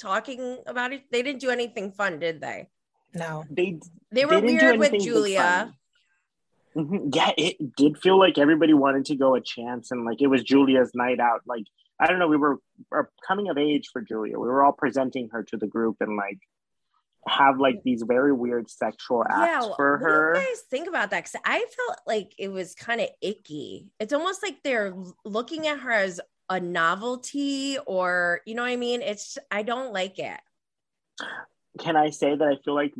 [0.00, 1.02] talking about it.
[1.12, 2.68] They didn't do anything fun, did they?
[3.14, 3.44] No.
[3.50, 3.78] They
[4.10, 5.40] They were didn't weird with Julia.
[5.40, 5.74] fun.
[6.76, 7.14] Mhm.
[7.14, 10.42] Yeah, it did feel like everybody wanted to go a chance, and like it was
[10.42, 11.42] Julia's night out.
[11.46, 11.64] Like
[12.00, 12.58] I don't know, we were,
[12.92, 14.38] were coming of age for Julia.
[14.38, 16.38] We were all presenting her to the group, and like
[17.26, 20.34] have like these very weird sexual acts yeah, for what her.
[20.34, 21.24] do you guys think about that?
[21.24, 23.90] Because I felt like it was kind of icky.
[23.98, 28.76] It's almost like they're looking at her as a novelty, or you know what I
[28.76, 29.02] mean?
[29.02, 30.40] It's I don't like it.
[31.78, 32.94] Can I say that I feel like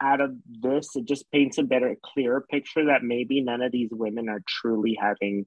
[0.00, 3.90] out of this, it just paints a better, clearer picture that maybe none of these
[3.90, 5.46] women are truly having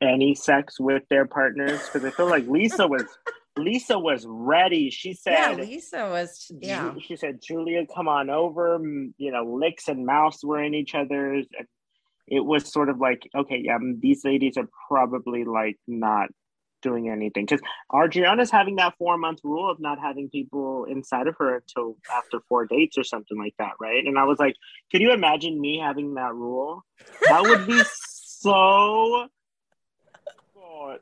[0.00, 3.04] any sex with their partners because I feel like Lisa was
[3.58, 4.90] Lisa was ready.
[4.90, 6.50] She said, Yeah, Lisa was.
[6.60, 8.78] Yeah, she said, Julia, come on over.
[9.16, 11.46] You know, licks and mouths were in each other's.
[12.26, 16.28] It was sort of like, okay, yeah, these ladies are probably like not
[16.82, 17.60] doing anything because
[17.94, 22.40] Adriana's having that four month rule of not having people inside of her until after
[22.48, 24.04] four dates or something like that, right?
[24.04, 24.54] And I was like,
[24.90, 26.84] could you imagine me having that rule?
[27.28, 29.28] That would be so.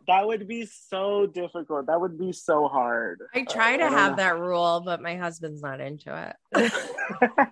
[0.06, 1.86] That would be so difficult.
[1.86, 3.22] That would be so hard.
[3.34, 4.16] I try to I have know.
[4.16, 6.70] that rule, but my husband's not into it.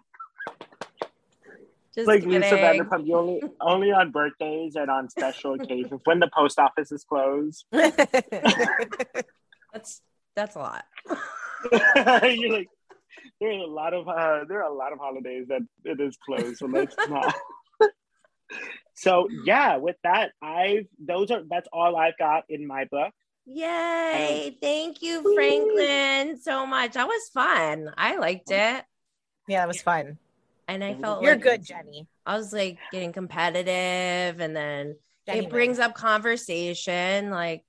[1.94, 2.40] Just like kidding.
[2.40, 6.90] Lisa Vanderpump, you only only on birthdays and on special occasions when the post office
[6.90, 7.64] is closed.
[7.72, 8.02] That's
[10.36, 10.84] that's a lot.
[12.22, 12.68] You're like,
[13.40, 16.18] there are a lot of uh, there are a lot of holidays that it is
[16.24, 17.34] closed, so let's not.
[18.94, 23.12] So yeah, with that, I've those are that's all I've got in my book.
[23.46, 24.56] Yay!
[24.62, 26.92] Thank you, Franklin, so much.
[26.94, 27.90] That was fun.
[27.96, 28.84] I liked it,
[29.48, 30.18] yeah, it was fun.
[30.66, 32.08] and I felt You're like good, Jenny.
[32.24, 34.96] I was like getting competitive, and then
[35.26, 37.30] Jenny it brings up conversation.
[37.30, 37.64] Like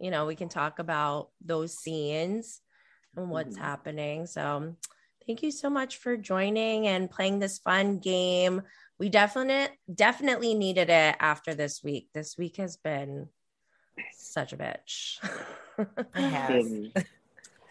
[0.00, 2.60] you know, we can talk about those scenes
[3.16, 3.60] and what's Mhm.
[3.60, 4.26] happening.
[4.26, 4.76] So,
[5.26, 8.62] thank you so much for joining and playing this fun game.
[8.98, 12.08] We definitely definitely needed it after this week.
[12.14, 13.28] This week has been
[14.16, 15.18] such a bitch.
[15.78, 16.66] It has.
[16.66, 16.92] And,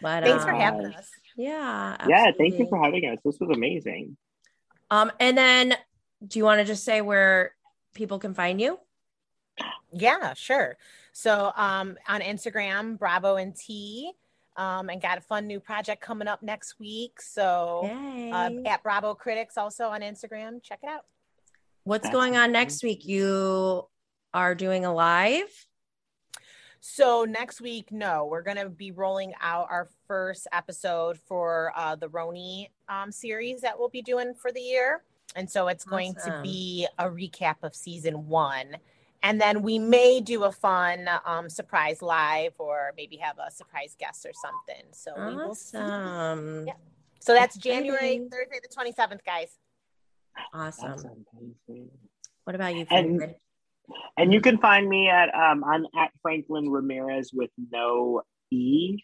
[0.00, 1.10] but Thanks for um, having us.
[1.36, 1.96] Yeah.
[2.08, 3.18] yeah, thank you for having us.
[3.24, 4.16] This was amazing.
[4.90, 5.74] Um, and then
[6.26, 7.52] do you want to just say where
[7.94, 8.78] people can find you?
[9.92, 10.76] Yeah, sure.
[11.12, 14.12] So um on Instagram, Bravo and Tea.
[14.56, 17.20] Um, and got a fun new project coming up next week.
[17.20, 18.32] So Yay.
[18.32, 20.60] uh, at Bravo Critics also on Instagram.
[20.64, 21.04] Check it out.
[21.88, 23.06] What's That's going on next week?
[23.06, 23.88] You
[24.34, 25.48] are doing a live?
[26.80, 32.10] So next week, no, we're gonna be rolling out our first episode for uh, the
[32.10, 35.02] Roni um, series that we'll be doing for the year,
[35.34, 38.76] and so it's going to be a recap of season one,
[39.22, 43.96] and then we may do a fun um, surprise live, or maybe have a surprise
[43.98, 44.84] guest or something.
[44.92, 45.78] So we will see.
[45.78, 46.74] Yeah.
[47.18, 48.28] So that's January Exciting.
[48.28, 49.56] Thursday the twenty seventh, guys.
[50.52, 51.24] Awesome.
[52.44, 53.34] What about you, And- Franklin?
[54.18, 58.20] And you can find me at um I'm at Franklin Ramirez with no
[58.50, 58.98] E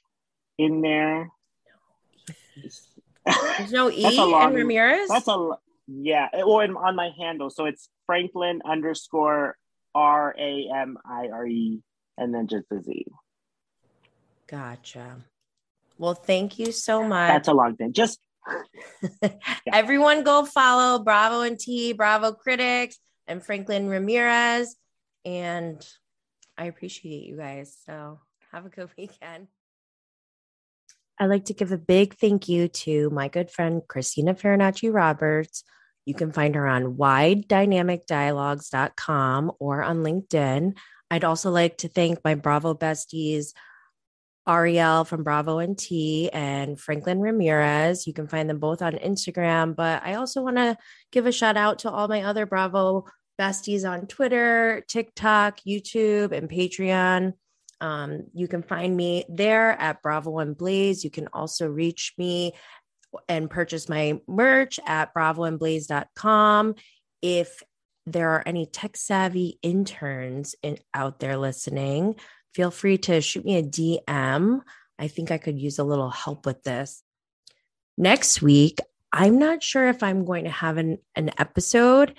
[0.58, 1.30] in there.
[2.56, 5.08] There's no E in Ramirez?
[5.08, 5.52] That's a
[5.86, 7.48] yeah, or in, on my handle.
[7.50, 9.56] So it's Franklin underscore
[9.94, 11.80] R A M I R E
[12.18, 13.06] and then just a Z.
[14.46, 15.16] gotcha.
[15.96, 17.28] Well, thank you so much.
[17.28, 17.92] That's a long thing.
[17.92, 18.18] Just
[19.72, 24.76] Everyone go follow Bravo and Tea, Bravo Critics, and Franklin Ramirez.
[25.24, 25.84] And
[26.56, 27.76] I appreciate you guys.
[27.86, 28.20] So
[28.52, 29.48] have a good weekend.
[31.18, 35.64] I'd like to give a big thank you to my good friend, Christina Farinacci Roberts.
[36.04, 40.76] You can find her on widedynamicdialogues.com or on LinkedIn.
[41.10, 43.54] I'd also like to thank my Bravo besties,
[44.48, 48.06] Ariel from Bravo and Tea and Franklin Ramirez.
[48.06, 50.76] You can find them both on Instagram, but I also want to
[51.12, 53.06] give a shout out to all my other Bravo
[53.40, 57.32] besties on Twitter, TikTok, YouTube, and Patreon.
[57.80, 61.04] Um, you can find me there at Bravo and Blaze.
[61.04, 62.52] You can also reach me
[63.28, 66.74] and purchase my merch at bravoandblaze.com.
[67.22, 67.62] If
[68.06, 72.16] there are any tech savvy interns in, out there listening,
[72.54, 74.60] feel free to shoot me a DM.
[74.98, 77.02] I think I could use a little help with this.
[77.98, 78.78] Next week,
[79.12, 82.14] I'm not sure if I'm going to have an, an episode.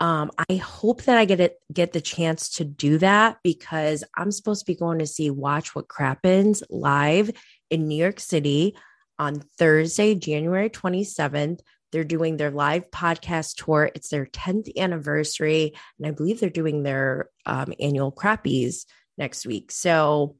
[0.00, 4.30] Um, I hope that I get it get the chance to do that because I'm
[4.30, 7.30] supposed to be going to see Watch What Crappens live
[7.68, 8.76] in New York City
[9.18, 11.60] on Thursday, January 27th.
[11.90, 13.90] They're doing their live podcast tour.
[13.94, 18.84] It's their 10th anniversary, and I believe they're doing their um, annual crappies
[19.18, 19.70] next week.
[19.72, 20.36] So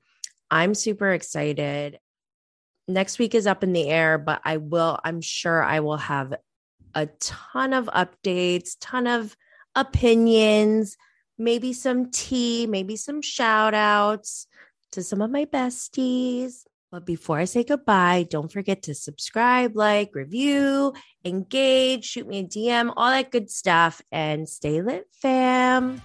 [0.50, 1.98] I'm super excited.
[2.86, 6.34] Next week is up in the air, but I will, I'm sure I will have
[6.94, 9.36] a ton of updates, ton of
[9.74, 10.96] opinions,
[11.36, 14.46] maybe some tea, maybe some shout outs
[14.92, 16.64] to some of my besties.
[16.90, 22.44] But before I say goodbye, don't forget to subscribe, like, review, engage, shoot me a
[22.44, 26.00] DM, all that good stuff, and stay lit, fam.